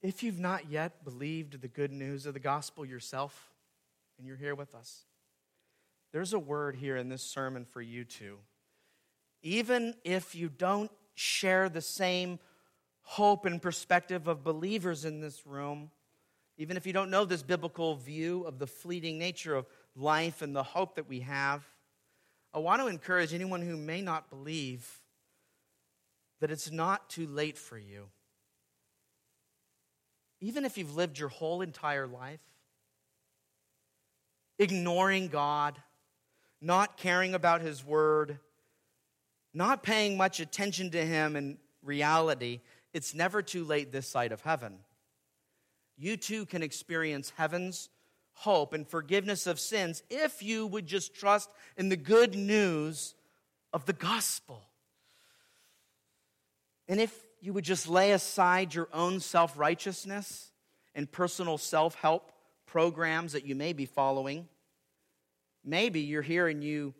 If 0.01 0.23
you've 0.23 0.39
not 0.39 0.69
yet 0.69 1.03
believed 1.03 1.61
the 1.61 1.67
good 1.67 1.91
news 1.91 2.25
of 2.25 2.33
the 2.33 2.39
gospel 2.39 2.85
yourself, 2.85 3.51
and 4.17 4.27
you're 4.27 4.37
here 4.37 4.55
with 4.55 4.75
us, 4.75 5.05
there's 6.11 6.33
a 6.33 6.39
word 6.39 6.75
here 6.75 6.97
in 6.97 7.09
this 7.09 7.23
sermon 7.23 7.65
for 7.65 7.81
you 7.81 8.03
too. 8.03 8.37
Even 9.41 9.95
if 10.03 10.35
you 10.35 10.49
don't 10.49 10.91
share 11.15 11.69
the 11.69 11.81
same 11.81 12.39
hope 13.03 13.45
and 13.45 13.61
perspective 13.61 14.27
of 14.27 14.43
believers 14.43 15.05
in 15.05 15.19
this 15.21 15.45
room, 15.45 15.91
even 16.57 16.77
if 16.77 16.85
you 16.85 16.93
don't 16.93 17.09
know 17.09 17.25
this 17.25 17.43
biblical 17.43 17.95
view 17.95 18.43
of 18.43 18.59
the 18.59 18.67
fleeting 18.67 19.17
nature 19.17 19.55
of 19.55 19.65
life 19.95 20.41
and 20.41 20.55
the 20.55 20.63
hope 20.63 20.95
that 20.95 21.09
we 21.09 21.21
have, 21.21 21.63
I 22.53 22.59
want 22.59 22.81
to 22.81 22.87
encourage 22.87 23.33
anyone 23.33 23.61
who 23.61 23.77
may 23.77 24.01
not 24.01 24.29
believe 24.29 24.87
that 26.39 26.51
it's 26.51 26.71
not 26.71 27.09
too 27.09 27.27
late 27.27 27.57
for 27.57 27.77
you. 27.77 28.07
Even 30.41 30.65
if 30.65 30.77
you've 30.77 30.95
lived 30.95 31.19
your 31.19 31.29
whole 31.29 31.61
entire 31.61 32.07
life 32.07 32.41
ignoring 34.59 35.27
God, 35.27 35.79
not 36.61 36.97
caring 36.97 37.33
about 37.33 37.61
His 37.61 37.83
Word, 37.83 38.37
not 39.53 39.81
paying 39.81 40.17
much 40.17 40.39
attention 40.39 40.91
to 40.91 41.03
Him 41.03 41.35
in 41.35 41.57
reality, 41.83 42.61
it's 42.93 43.13
never 43.13 43.41
too 43.41 43.63
late 43.63 43.91
this 43.91 44.07
side 44.07 44.31
of 44.31 44.41
heaven. 44.41 44.79
You 45.97 46.17
too 46.17 46.45
can 46.45 46.63
experience 46.63 47.31
heaven's 47.37 47.89
hope 48.33 48.73
and 48.73 48.87
forgiveness 48.87 49.45
of 49.47 49.59
sins 49.59 50.03
if 50.09 50.41
you 50.41 50.65
would 50.67 50.87
just 50.87 51.13
trust 51.13 51.49
in 51.77 51.89
the 51.89 51.97
good 51.97 52.35
news 52.35 53.13
of 53.73 53.85
the 53.85 53.93
gospel. 53.93 54.63
And 56.87 56.99
if 56.99 57.17
you 57.39 57.53
would 57.53 57.63
just 57.63 57.87
lay 57.87 58.11
aside 58.11 58.73
your 58.73 58.89
own 58.93 59.19
self 59.19 59.57
righteousness 59.57 60.51
and 60.95 61.11
personal 61.11 61.57
self 61.57 61.95
help 61.95 62.31
programs 62.65 63.33
that 63.33 63.45
you 63.45 63.55
may 63.55 63.73
be 63.73 63.85
following, 63.85 64.47
maybe 65.63 66.01
you're 66.01 66.21
here 66.21 66.47
and 66.47 66.63
you 66.63 66.93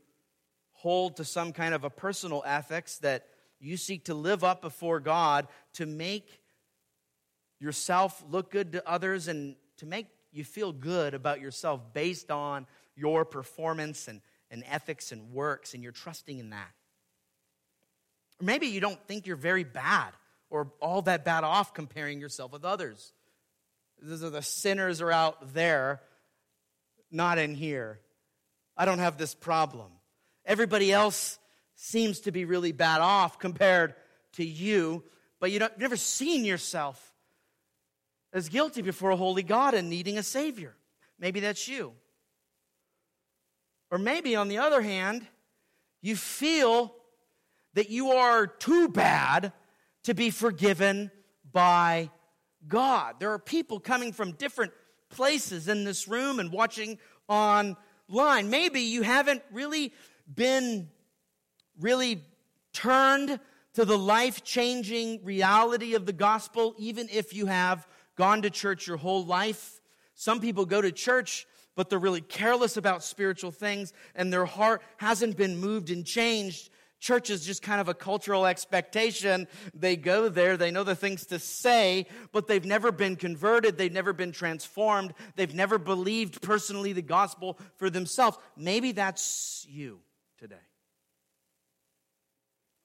hold 0.74 1.18
to 1.18 1.26
some 1.26 1.54
kind 1.54 1.74
of 1.74 1.84
a 1.84 1.89
personal 1.89 2.44
ethics 2.46 2.98
that 3.00 3.26
you 3.62 3.78
seek 3.78 4.05
to 4.05 4.14
live 4.14 4.43
up 4.43 4.62
before 4.62 4.99
God 4.99 5.47
to 5.74 5.86
make 5.86 6.41
yourself 7.59 8.24
look 8.30 8.51
good 8.51 8.74
to 8.74 8.89
others 8.89 9.28
and 9.28 9.55
to 9.78 9.86
make 9.86 10.07
you 10.32 10.43
feel 10.43 10.72
good 10.72 11.14
about 11.14 11.39
yourself 11.39 11.82
based 11.93 12.32
on 12.32 12.66
your 12.95 13.24
performance 13.24 14.07
and, 14.07 14.22
and 14.49 14.64
ethics 14.70 15.12
and 15.12 15.32
works, 15.32 15.74
and 15.74 15.84
you're 15.84 15.91
trusting 15.91 16.39
in 16.39 16.49
that. 16.49 16.72
Or 18.41 18.45
maybe 18.45 18.68
you 18.68 18.80
don't 18.80 18.99
think 19.07 19.28
you're 19.28 19.36
very 19.36 19.64
bad 19.64 20.12
or 20.49 20.72
all 20.82 21.01
that 21.03 21.24
bad 21.24 21.43
off 21.43 21.74
comparing 21.74 22.20
yourself 22.20 22.51
with 22.51 22.66
others. 22.66 23.14
Those 24.01 24.24
are 24.24 24.30
the 24.30 24.41
sinners 24.41 24.99
are 24.99 25.12
out 25.12 25.53
there, 25.53 26.01
not 27.12 27.38
in 27.38 27.53
here. 27.53 27.99
I 28.76 28.86
don't 28.86 28.99
have 28.99 29.18
this 29.18 29.36
problem. 29.36 29.91
Everybody 30.45 30.91
else 30.91 31.38
seems 31.84 32.20
to 32.20 32.32
be 32.32 32.46
really 32.46 32.72
bad 32.72 33.02
off 33.02 33.40
compared 33.40 33.96
to 34.34 34.46
you, 34.46 35.04
but 35.40 35.50
you 35.50 35.60
have 35.60 35.80
never 35.80 35.98
seen 35.98 36.46
yourself 36.46 37.12
as 38.32 38.50
guilty 38.50 38.84
before 38.84 39.10
a 39.10 39.16
holy 39.16 39.42
God 39.42 39.74
and 39.74 39.90
needing 39.90 40.20
a 40.20 40.24
Savior. 40.24 40.76
Maybe 41.18 41.40
that's 41.40 41.68
you. 41.68 41.94
Or 43.90 43.98
maybe, 43.98 44.36
on 44.36 44.48
the 44.48 44.60
other 44.60 44.82
hand, 44.82 45.26
you 46.04 46.16
feel 46.16 46.94
that 47.74 47.90
you 47.90 48.12
are 48.12 48.46
too 48.46 48.88
bad 48.88 49.52
to 50.04 50.14
be 50.14 50.30
forgiven 50.30 51.10
by 51.52 52.12
God. 52.68 53.16
There 53.20 53.32
are 53.32 53.40
people 53.40 53.80
coming 53.80 54.14
from 54.14 54.34
different 54.34 54.72
places 55.10 55.68
in 55.68 55.84
this 55.84 56.08
room 56.08 56.40
and 56.40 56.52
watching 56.52 57.00
online. 57.28 57.76
Maybe 58.52 58.82
you 58.82 59.02
haven't 59.02 59.42
really 59.52 59.94
been 60.32 60.88
really 61.80 62.24
turned 62.74 63.39
to 63.74 63.86
the 63.86 63.97
life 63.97 64.43
changing 64.43 65.24
reality 65.24 65.95
of 65.95 66.05
the 66.05 66.13
gospel, 66.13 66.76
even 66.78 67.07
if 67.11 67.34
you 67.34 67.45
have 67.45 67.88
gone 68.15 68.41
to 68.41 68.49
church 68.49 68.88
your 68.88 68.97
whole 68.97 69.26
life. 69.26 69.80
Some 70.13 70.39
people 70.39 70.65
go 70.65 70.82
to 70.82 70.91
church, 70.91 71.47
but 71.76 71.89
they're 71.89 71.99
really 71.99 72.22
careless 72.22 72.78
about 72.78 73.03
spiritual 73.03 73.51
things, 73.51 73.93
and 74.13 74.32
their 74.32 74.45
heart 74.45 74.82
hasn't 74.97 75.38
been 75.38 75.57
moved 75.57 75.89
and 75.89 76.05
changed. 76.05 76.69
Church 76.99 77.32
is 77.32 77.43
just 77.43 77.63
kind 77.63 77.82
of 77.82 77.89
a 77.89 77.95
cultural 77.95 78.45
expectation. 78.45 79.47
They 79.74 79.95
go 79.95 80.30
there, 80.30 80.55
they 80.55 80.69
know 80.69 80.84
the 80.84 80.95
things 80.95 81.26
to 81.28 81.39
say, 81.39 82.05
but 82.32 82.45
they've 82.45 82.63
never 82.63 82.91
been 82.91 83.15
converted. 83.15 83.76
They've 83.76 83.91
never 83.91 84.13
been 84.13 84.32
transformed. 84.32 85.15
They've 85.36 85.55
never 85.55 85.80
believed 85.80 86.43
personally 86.43 86.93
the 86.93 87.01
gospel 87.01 87.57
for 87.78 87.89
themselves. 87.89 88.38
Maybe 88.55 88.91
that's 88.91 89.65
you 89.67 90.01
today. 90.38 90.57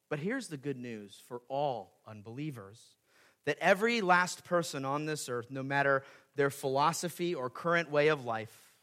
But 0.09 0.21
here's 0.21 0.49
the 0.49 0.57
good 0.57 0.79
news 0.79 1.21
for 1.29 1.43
all 1.49 1.99
unbelievers 2.07 2.81
that 3.45 3.59
every 3.61 4.01
last 4.01 4.45
person 4.45 4.85
on 4.85 5.07
this 5.07 5.29
earth, 5.29 5.47
no 5.51 5.63
matter 5.63 6.03
their 6.35 6.51
philosophy 6.51 7.35
or 7.35 7.49
current 7.49 7.91
way 7.91 8.09
of 8.09 8.25
life, 8.25 8.75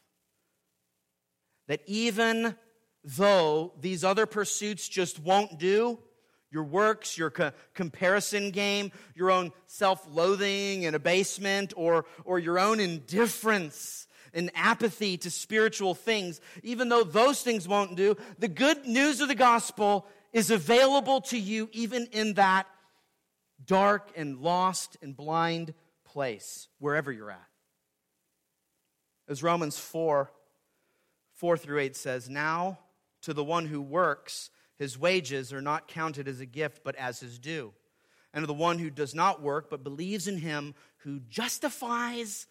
that 1.68 1.80
even 1.86 2.56
though 3.04 3.72
these 3.80 4.04
other 4.04 4.26
pursuits 4.26 4.88
just 4.88 5.20
won't 5.20 5.58
do, 5.58 5.98
your 6.50 6.64
works, 6.64 7.18
your 7.18 7.30
co- 7.30 7.52
comparison 7.74 8.50
game, 8.50 8.92
your 9.14 9.30
own 9.30 9.52
self 9.66 10.06
loathing 10.10 10.86
and 10.86 10.94
abasement, 10.94 11.74
or, 11.76 12.06
or 12.24 12.38
your 12.38 12.58
own 12.58 12.80
indifference 12.80 14.06
and 14.32 14.50
apathy 14.54 15.16
to 15.18 15.30
spiritual 15.30 15.94
things, 15.94 16.40
even 16.62 16.88
though 16.88 17.04
those 17.04 17.42
things 17.42 17.68
won't 17.68 17.96
do, 17.96 18.16
the 18.38 18.48
good 18.48 18.86
news 18.86 19.20
of 19.20 19.28
the 19.28 19.34
gospel 19.34 20.06
is 20.34 20.50
available 20.50 21.20
to 21.22 21.38
you 21.38 21.70
even 21.72 22.06
in 22.12 22.34
that 22.34 22.66
dark 23.64 24.10
and 24.16 24.40
lost 24.40 24.98
and 25.00 25.16
blind 25.16 25.72
place, 26.04 26.68
wherever 26.80 27.10
you're 27.10 27.30
at. 27.30 27.48
As 29.26 29.42
Romans 29.42 29.78
4 29.78 30.30
4 31.36 31.56
through 31.56 31.78
8 31.78 31.96
says, 31.96 32.28
Now 32.28 32.78
to 33.22 33.32
the 33.32 33.44
one 33.44 33.66
who 33.66 33.80
works, 33.80 34.50
his 34.76 34.98
wages 34.98 35.52
are 35.52 35.62
not 35.62 35.88
counted 35.88 36.28
as 36.28 36.40
a 36.40 36.46
gift, 36.46 36.82
but 36.84 36.96
as 36.96 37.20
his 37.20 37.38
due. 37.38 37.72
And 38.32 38.42
to 38.42 38.46
the 38.46 38.54
one 38.54 38.78
who 38.78 38.90
does 38.90 39.14
not 39.14 39.40
work, 39.40 39.70
but 39.70 39.84
believes 39.84 40.28
in 40.28 40.38
him 40.38 40.74
who 40.98 41.20
justifies 41.28 42.46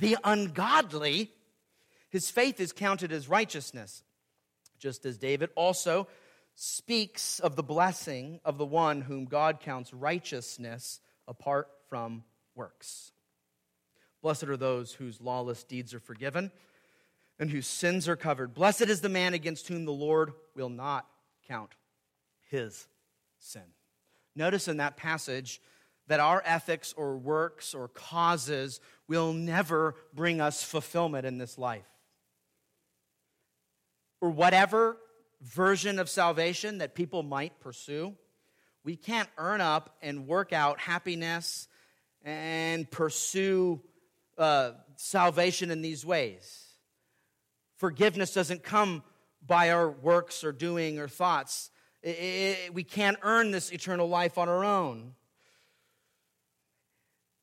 the 0.00 0.16
ungodly, 0.22 1.32
his 2.10 2.30
faith 2.30 2.60
is 2.60 2.72
counted 2.72 3.10
as 3.10 3.28
righteousness. 3.28 4.02
Just 4.78 5.06
as 5.06 5.16
David 5.16 5.50
also 5.54 6.08
speaks 6.54 7.40
of 7.40 7.56
the 7.56 7.62
blessing 7.62 8.40
of 8.44 8.58
the 8.58 8.66
one 8.66 9.02
whom 9.02 9.24
God 9.24 9.60
counts 9.60 9.92
righteousness 9.92 11.00
apart 11.26 11.68
from 11.88 12.24
works. 12.54 13.12
Blessed 14.22 14.44
are 14.44 14.56
those 14.56 14.92
whose 14.92 15.20
lawless 15.20 15.64
deeds 15.64 15.92
are 15.92 16.00
forgiven 16.00 16.50
and 17.38 17.50
whose 17.50 17.66
sins 17.66 18.08
are 18.08 18.16
covered. 18.16 18.54
Blessed 18.54 18.82
is 18.82 19.00
the 19.00 19.08
man 19.08 19.34
against 19.34 19.68
whom 19.68 19.84
the 19.84 19.92
Lord 19.92 20.32
will 20.54 20.68
not 20.68 21.06
count 21.48 21.72
his 22.48 22.86
sin. 23.38 23.62
Notice 24.36 24.68
in 24.68 24.78
that 24.78 24.96
passage 24.96 25.60
that 26.06 26.20
our 26.20 26.42
ethics 26.44 26.94
or 26.96 27.16
works 27.16 27.74
or 27.74 27.88
causes 27.88 28.80
will 29.08 29.32
never 29.32 29.94
bring 30.12 30.40
us 30.40 30.62
fulfillment 30.62 31.26
in 31.26 31.38
this 31.38 31.58
life. 31.58 31.86
Or 34.20 34.30
whatever 34.30 34.96
version 35.44 35.98
of 35.98 36.08
salvation 36.08 36.78
that 36.78 36.94
people 36.94 37.22
might 37.22 37.60
pursue. 37.60 38.14
We 38.82 38.96
can't 38.96 39.28
earn 39.38 39.60
up 39.60 39.96
and 40.02 40.26
work 40.26 40.52
out 40.52 40.80
happiness 40.80 41.68
and 42.22 42.90
pursue 42.90 43.80
uh, 44.38 44.72
salvation 44.96 45.70
in 45.70 45.82
these 45.82 46.04
ways. 46.04 46.64
Forgiveness 47.76 48.32
doesn't 48.32 48.62
come 48.62 49.02
by 49.46 49.70
our 49.70 49.90
works 49.90 50.42
or 50.42 50.52
doing 50.52 50.98
or 50.98 51.08
thoughts. 51.08 51.70
It, 52.02 52.08
it, 52.08 52.74
we 52.74 52.82
can't 52.82 53.18
earn 53.22 53.50
this 53.50 53.72
eternal 53.72 54.08
life 54.08 54.38
on 54.38 54.48
our 54.48 54.64
own. 54.64 55.12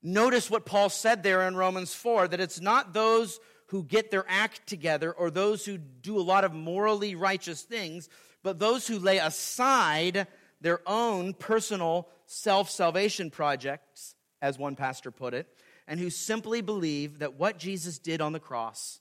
Notice 0.02 0.50
what 0.50 0.66
Paul 0.66 0.90
said 0.90 1.22
there 1.22 1.48
in 1.48 1.56
Romans 1.56 1.94
4 1.94 2.30
that 2.30 2.40
it's 2.40 2.60
not 2.60 2.94
those 2.94 3.40
who 3.72 3.84
get 3.84 4.12
their 4.12 4.26
act 4.28 4.68
together 4.68 5.14
or 5.14 5.32
those 5.32 5.66
who 5.66 5.78
do 5.78 6.20
a 6.20 6.22
lot 6.22 6.44
of 6.44 6.54
morally 6.54 7.16
righteous 7.16 7.62
things, 7.62 8.10
but 8.44 8.60
those 8.60 8.86
who 8.86 9.00
lay 9.00 9.18
aside 9.18 10.28
their 10.60 10.82
own 10.86 11.34
personal 11.34 12.10
self 12.26 12.70
salvation 12.70 13.32
projects, 13.32 14.16
as 14.42 14.60
one 14.60 14.76
pastor 14.76 15.10
put 15.10 15.34
it, 15.34 15.48
and 15.88 16.02
who 16.02 16.10
simply 16.10 16.60
believe 16.60 17.20
that 17.20 17.36
what 17.36 17.58
Jesus 17.58 17.98
did 17.98 18.20
on 18.20 18.34
the 18.34 18.42
cross 18.42 19.00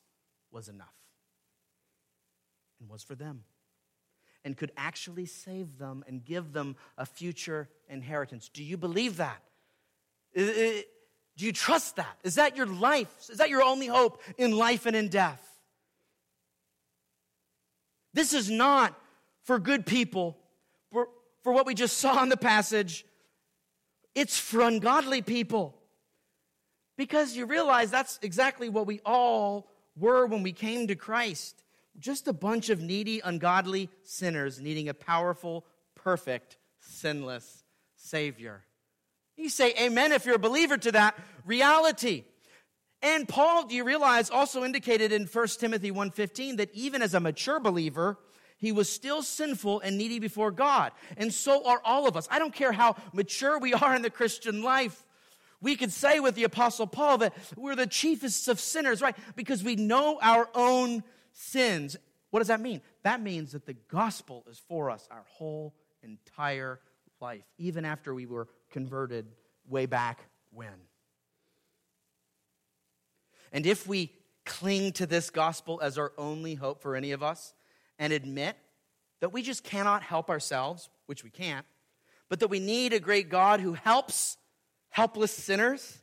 was 0.52 0.68
enough 0.68 0.94
and 2.78 2.88
was 2.88 3.02
for 3.02 3.16
them 3.16 3.42
and 4.44 4.56
could 4.56 4.70
actually 4.76 5.26
save 5.26 5.78
them 5.78 6.04
and 6.06 6.24
give 6.24 6.52
them 6.52 6.76
a 6.96 7.04
future 7.04 7.68
inheritance. 7.88 8.48
Do 8.48 8.62
you 8.62 8.76
believe 8.76 9.16
that? 9.16 9.42
Do 11.40 11.46
you 11.46 11.52
trust 11.54 11.96
that? 11.96 12.18
Is 12.22 12.34
that 12.34 12.54
your 12.54 12.66
life? 12.66 13.08
Is 13.30 13.38
that 13.38 13.48
your 13.48 13.62
only 13.62 13.86
hope 13.86 14.20
in 14.36 14.52
life 14.52 14.84
and 14.84 14.94
in 14.94 15.08
death? 15.08 15.42
This 18.12 18.34
is 18.34 18.50
not 18.50 18.94
for 19.44 19.58
good 19.58 19.86
people 19.86 20.36
for 21.42 21.54
what 21.54 21.64
we 21.64 21.74
just 21.74 21.96
saw 21.96 22.22
in 22.22 22.28
the 22.28 22.36
passage, 22.36 23.06
it's 24.14 24.38
for 24.38 24.60
ungodly 24.60 25.22
people. 25.22 25.74
Because 26.98 27.34
you 27.34 27.46
realize 27.46 27.90
that's 27.90 28.18
exactly 28.20 28.68
what 28.68 28.86
we 28.86 29.00
all 29.06 29.66
were 29.96 30.26
when 30.26 30.42
we 30.42 30.52
came 30.52 30.88
to 30.88 30.94
Christ. 30.94 31.64
Just 31.98 32.28
a 32.28 32.34
bunch 32.34 32.68
of 32.68 32.82
needy, 32.82 33.22
ungodly 33.24 33.88
sinners 34.02 34.60
needing 34.60 34.90
a 34.90 34.94
powerful, 34.94 35.64
perfect, 35.94 36.58
sinless 36.80 37.64
Savior. 37.96 38.62
You 39.40 39.48
say 39.48 39.72
amen 39.80 40.12
if 40.12 40.26
you're 40.26 40.34
a 40.34 40.38
believer 40.38 40.76
to 40.76 40.92
that 40.92 41.18
reality. 41.46 42.24
And 43.02 43.26
Paul, 43.26 43.66
do 43.66 43.74
you 43.74 43.84
realize, 43.84 44.28
also 44.28 44.64
indicated 44.64 45.12
in 45.12 45.24
1 45.24 45.46
Timothy 45.58 45.90
1.15 45.90 46.58
that 46.58 46.74
even 46.74 47.00
as 47.00 47.14
a 47.14 47.20
mature 47.20 47.58
believer, 47.58 48.18
he 48.58 48.70
was 48.70 48.92
still 48.92 49.22
sinful 49.22 49.80
and 49.80 49.96
needy 49.96 50.18
before 50.18 50.50
God. 50.50 50.92
And 51.16 51.32
so 51.32 51.66
are 51.66 51.80
all 51.82 52.06
of 52.06 52.18
us. 52.18 52.28
I 52.30 52.38
don't 52.38 52.52
care 52.52 52.72
how 52.72 52.96
mature 53.14 53.58
we 53.58 53.72
are 53.72 53.94
in 53.96 54.02
the 54.02 54.10
Christian 54.10 54.62
life. 54.62 55.06
We 55.62 55.74
could 55.76 55.92
say 55.92 56.20
with 56.20 56.34
the 56.34 56.44
Apostle 56.44 56.86
Paul 56.86 57.18
that 57.18 57.34
we're 57.56 57.74
the 57.74 57.86
chiefest 57.86 58.48
of 58.48 58.60
sinners, 58.60 59.00
right? 59.00 59.16
Because 59.36 59.64
we 59.64 59.76
know 59.76 60.18
our 60.20 60.50
own 60.54 61.02
sins. 61.32 61.96
What 62.30 62.40
does 62.40 62.48
that 62.48 62.60
mean? 62.60 62.82
That 63.04 63.22
means 63.22 63.52
that 63.52 63.64
the 63.64 63.76
gospel 63.88 64.44
is 64.50 64.60
for 64.68 64.90
us 64.90 65.08
our 65.10 65.24
whole 65.28 65.74
entire 66.02 66.80
life, 67.20 67.44
even 67.56 67.86
after 67.86 68.14
we 68.14 68.26
were 68.26 68.48
converted 68.70 69.26
way 69.68 69.86
back 69.86 70.20
when. 70.52 70.74
And 73.52 73.66
if 73.66 73.86
we 73.86 74.12
cling 74.44 74.92
to 74.92 75.06
this 75.06 75.30
gospel 75.30 75.80
as 75.82 75.98
our 75.98 76.12
only 76.16 76.54
hope 76.54 76.82
for 76.82 76.96
any 76.96 77.12
of 77.12 77.22
us 77.22 77.54
and 77.98 78.12
admit 78.12 78.56
that 79.20 79.32
we 79.32 79.42
just 79.42 79.64
cannot 79.64 80.02
help 80.02 80.30
ourselves, 80.30 80.88
which 81.06 81.22
we 81.24 81.30
can't, 81.30 81.66
but 82.28 82.40
that 82.40 82.48
we 82.48 82.60
need 82.60 82.92
a 82.92 83.00
great 83.00 83.28
God 83.28 83.60
who 83.60 83.74
helps 83.74 84.36
helpless 84.88 85.32
sinners, 85.32 85.98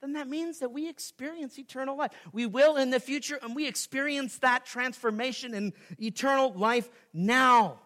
then 0.00 0.12
that 0.12 0.28
means 0.28 0.60
that 0.60 0.72
we 0.72 0.88
experience 0.88 1.58
eternal 1.58 1.96
life. 1.96 2.12
We 2.32 2.46
will 2.46 2.76
in 2.76 2.90
the 2.90 3.00
future, 3.00 3.38
and 3.42 3.56
we 3.56 3.66
experience 3.66 4.38
that 4.38 4.64
transformation 4.64 5.54
in 5.54 5.72
eternal 5.98 6.52
life 6.52 6.88
now. 7.12 7.80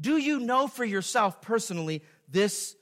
Do 0.00 0.16
you 0.16 0.40
know 0.40 0.66
for 0.66 0.84
yourself 0.84 1.40
personally 1.40 2.02
this 2.32 2.74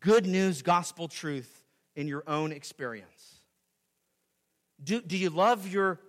good 0.00 0.26
news 0.26 0.62
gospel 0.62 1.08
truth 1.08 1.62
in 1.96 2.06
your 2.06 2.22
own 2.26 2.52
experience? 2.52 3.40
Do, 4.82 5.00
do 5.00 5.16
you 5.16 5.30
love 5.30 5.72
your 5.72 6.00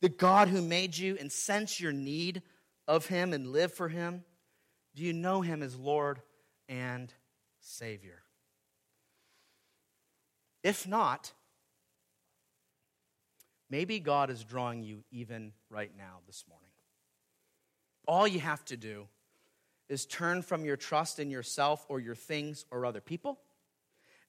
the 0.00 0.08
God 0.10 0.48
who 0.48 0.60
made 0.60 0.96
you 0.98 1.16
and 1.18 1.32
sense 1.32 1.80
your 1.80 1.92
need 1.92 2.42
of 2.86 3.06
him 3.06 3.32
and 3.32 3.52
live 3.52 3.72
for 3.72 3.88
him? 3.88 4.22
Do 4.94 5.02
you 5.02 5.14
know 5.14 5.40
him 5.40 5.62
as 5.62 5.76
Lord 5.76 6.20
and 6.68 7.12
Savior? 7.60 8.22
If 10.62 10.86
not, 10.86 11.32
maybe 13.70 13.98
God 13.98 14.30
is 14.30 14.44
drawing 14.44 14.82
you 14.82 15.04
even 15.10 15.52
right 15.70 15.92
now 15.96 16.18
this 16.26 16.44
morning. 16.48 16.70
All 18.06 18.28
you 18.28 18.40
have 18.40 18.64
to 18.66 18.76
do 18.76 19.08
is 19.88 20.06
turn 20.06 20.42
from 20.42 20.64
your 20.64 20.76
trust 20.76 21.18
in 21.18 21.30
yourself 21.30 21.84
or 21.88 22.00
your 22.00 22.14
things 22.14 22.64
or 22.70 22.86
other 22.86 23.00
people 23.00 23.38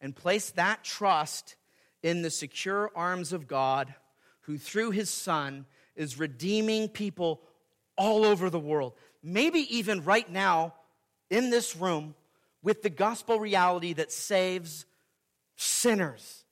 and 0.02 0.16
place 0.16 0.52
that 0.52 0.84
trust 0.84 1.56
in 2.04 2.22
the 2.22 2.30
secure 2.30 2.92
arms 2.96 3.34
of 3.34 3.48
God, 3.48 3.94
who 4.42 4.58
through 4.58 4.92
his 4.92 5.10
Son 5.10 5.66
is 5.96 6.20
redeeming 6.20 6.90
people 6.90 7.42
all 7.98 8.26
over 8.26 8.50
the 8.50 8.60
world. 8.60 8.94
Maybe 9.24 9.62
even 9.76 10.04
right 10.04 10.30
now 10.30 10.76
in 11.30 11.50
this 11.50 11.76
room 11.76 12.14
with 12.62 12.84
the 12.84 12.90
gospel 12.90 13.40
reality 13.40 13.94
that 13.94 14.12
saves 14.12 14.86
sinners. 15.56 16.44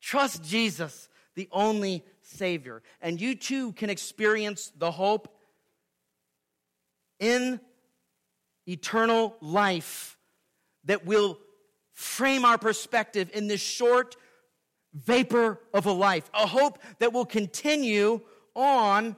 Trust 0.00 0.42
Jesus, 0.42 1.08
the 1.34 1.48
only 1.52 2.04
Savior. 2.22 2.82
And 3.02 3.20
you 3.20 3.34
too 3.34 3.72
can 3.72 3.90
experience 3.90 4.72
the 4.78 4.90
hope 4.90 5.28
in 7.18 7.60
eternal 8.70 9.36
life 9.40 10.16
that 10.84 11.04
will 11.04 11.38
frame 11.92 12.44
our 12.44 12.58
perspective 12.58 13.30
in 13.34 13.48
this 13.48 13.60
short 13.60 14.16
vapor 14.94 15.60
of 15.74 15.86
a 15.86 15.92
life, 15.92 16.30
a 16.34 16.46
hope 16.46 16.78
that 16.98 17.12
will 17.12 17.26
continue 17.26 18.20
on 18.54 19.16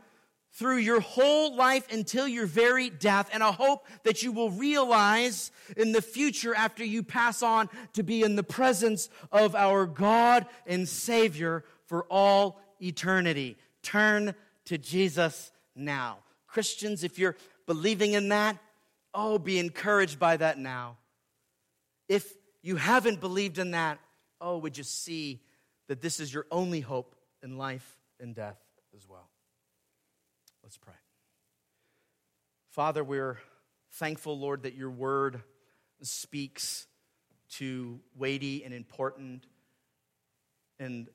through 0.55 0.77
your 0.77 1.01
whole 1.01 1.57
life 1.57 1.91
until 1.91 2.29
your 2.29 2.45
very 2.45 2.91
death, 2.91 3.31
and 3.33 3.43
a 3.43 3.53
hope 3.53 3.87
that 4.03 4.23
you 4.23 4.33
will 4.33 4.51
realize 4.51 5.51
in 5.79 5.93
the 5.93 6.03
future 6.03 6.55
after 6.55 6.85
you 6.85 7.03
pass 7.03 7.43
on 7.43 7.71
to 7.95 8.03
be 8.03 8.23
in 8.23 8.37
the 8.37 8.43
presence 8.43 9.09
of 9.31 9.55
our 9.55 9.87
God 9.87 10.45
and 10.67 10.87
Savior 10.87 11.65
for 11.87 12.05
all 12.11 12.61
eternity. 12.83 13.57
Turn 13.83 14.35
to 14.67 14.77
Jesus 14.77 15.53
now. 15.75 16.19
Christians, 16.47 17.03
if 17.03 17.19
you're 17.19 17.37
believing 17.67 18.13
in 18.13 18.29
that, 18.29 18.59
oh, 19.15 19.39
be 19.39 19.59
encouraged 19.59 20.19
by 20.19 20.37
that 20.37 20.59
now. 20.59 20.97
If 22.09 22.33
you 22.63 22.77
haven't 22.77 23.21
believed 23.21 23.59
in 23.59 23.73
that, 23.73 23.99
oh, 24.41 24.59
would 24.59 24.77
you 24.79 24.85
see 24.85 25.41
that 25.89 26.01
this 26.01 26.21
is 26.21 26.33
your 26.33 26.47
only 26.51 26.81
hope 26.81 27.15
in 27.43 27.59
life 27.59 27.99
and 28.21 28.35
death 28.35 28.59
as 28.95 29.09
well. 29.09 29.29
Let's 30.63 30.79
pray. 30.79 30.95
Father, 32.71 33.05
we're 33.05 33.39
thankful, 33.93 34.39
Lord, 34.39 34.63
that 34.63 34.75
your 34.75 34.91
word 34.91 35.43
speaks 36.03 36.87
to 37.51 38.01
weighty 38.17 38.65
and 38.65 38.73
important 38.73 39.47
and 40.79 41.09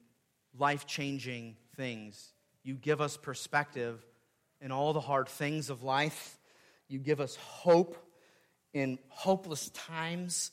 life 0.58 0.86
changing 0.86 1.56
things. 1.76 2.34
You 2.64 2.76
give 2.76 3.02
us 3.02 3.18
perspective 3.18 4.06
in 4.62 4.72
all 4.72 4.93
the 4.93 5.02
hard 5.02 5.28
things 5.28 5.70
of 5.70 5.84
life. 5.84 6.37
You 6.88 7.00
give 7.00 7.20
us 7.20 7.36
hope 7.36 7.98
in 8.74 9.00
hopeless 9.10 9.70
times. 9.70 10.52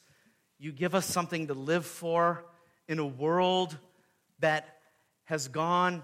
You 0.58 0.72
give 0.72 0.94
us 0.94 1.06
something 1.06 1.48
to 1.48 1.54
live 1.54 1.86
for 1.86 2.44
in 2.88 2.98
a 2.98 3.06
world 3.06 3.76
that 4.40 4.78
has 5.24 5.48
gone 5.48 6.02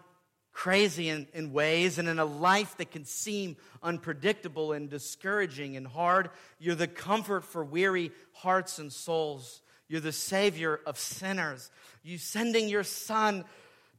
crazy 0.53 1.09
in, 1.09 1.27
in 1.33 1.53
ways 1.53 1.99
and 1.99 2.09
in 2.09 2.19
a 2.19 2.25
life 2.25 2.77
that 2.79 2.91
can 2.91 3.05
seem 3.05 3.57
unpredictable 3.83 4.73
and 4.73 4.91
discouraging 4.91 5.77
and 5.77 5.87
hard. 5.87 6.31
You're 6.59 6.75
the 6.75 6.89
comfort 6.89 7.45
for 7.45 7.65
weary 7.65 8.13
hearts 8.33 8.79
and 8.79 8.93
souls. 8.93 9.63
You're 9.89 10.01
the 10.01 10.13
Savior 10.13 10.81
of 10.87 10.99
sinners. 10.99 11.71
You 12.03 12.19
sending 12.19 12.69
your 12.69 12.85
Son 12.85 13.45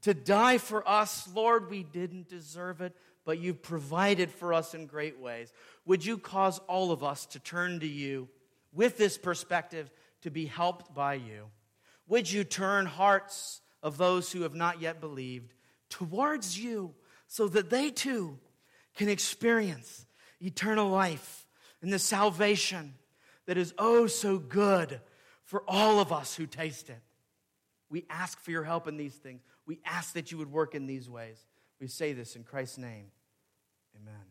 to 0.04 0.14
die 0.14 0.58
for 0.58 0.88
us, 0.88 1.30
Lord, 1.34 1.70
we 1.70 1.84
didn't 1.84 2.28
deserve 2.28 2.82
it, 2.82 2.96
but 3.26 3.40
you've 3.40 3.62
provided 3.62 4.32
for 4.32 4.54
us 4.54 4.74
in 4.74 4.86
great 4.86 5.20
ways. 5.20 5.52
Would 5.86 6.06
you 6.06 6.18
cause 6.18 6.60
all 6.68 6.92
of 6.92 7.04
us 7.04 7.26
to 7.28 7.40
turn 7.40 7.80
to 7.80 7.88
you 7.88 8.30
with 8.74 8.98
this 8.98 9.18
perspective 9.18 9.92
to 10.22 10.32
be 10.32 10.46
helped 10.46 10.94
by 10.94 11.16
you? 11.16 11.48
Would 12.08 12.32
you 12.32 12.44
turn 12.44 12.86
hearts 12.86 13.62
of 13.84 13.98
those 13.98 14.32
who 14.32 14.42
have 14.42 14.56
not 14.56 14.82
yet 14.82 15.00
believed 15.00 15.54
towards 15.90 16.58
you 16.60 16.94
so 17.28 17.48
that 17.48 17.70
they 17.70 17.90
too 17.90 18.38
can 18.96 19.10
experience 19.10 20.06
eternal 20.42 20.90
life 20.90 21.46
and 21.82 21.92
the 21.92 22.00
salvation 22.00 22.94
that 23.46 23.58
is 23.58 23.74
oh 23.78 24.08
so 24.08 24.38
good 24.38 25.00
for 25.44 25.64
all 25.68 26.00
of 26.00 26.12
us 26.12 26.36
who 26.36 26.46
taste 26.46 26.90
it. 26.90 27.02
We 27.90 28.06
ask 28.10 28.40
for 28.40 28.52
your 28.52 28.64
help 28.64 28.88
in 28.88 28.98
these 28.98 29.16
things. 29.16 29.42
We 29.66 29.80
ask 29.86 30.14
that 30.14 30.32
you 30.32 30.38
would 30.38 30.52
work 30.52 30.76
in 30.76 30.88
these 30.88 31.10
ways. 31.10 31.38
We 31.82 31.88
say 31.88 32.14
this 32.14 32.36
in 32.36 32.44
Christ's 32.44 32.78
name. 32.78 33.08
Amen. 34.00 34.31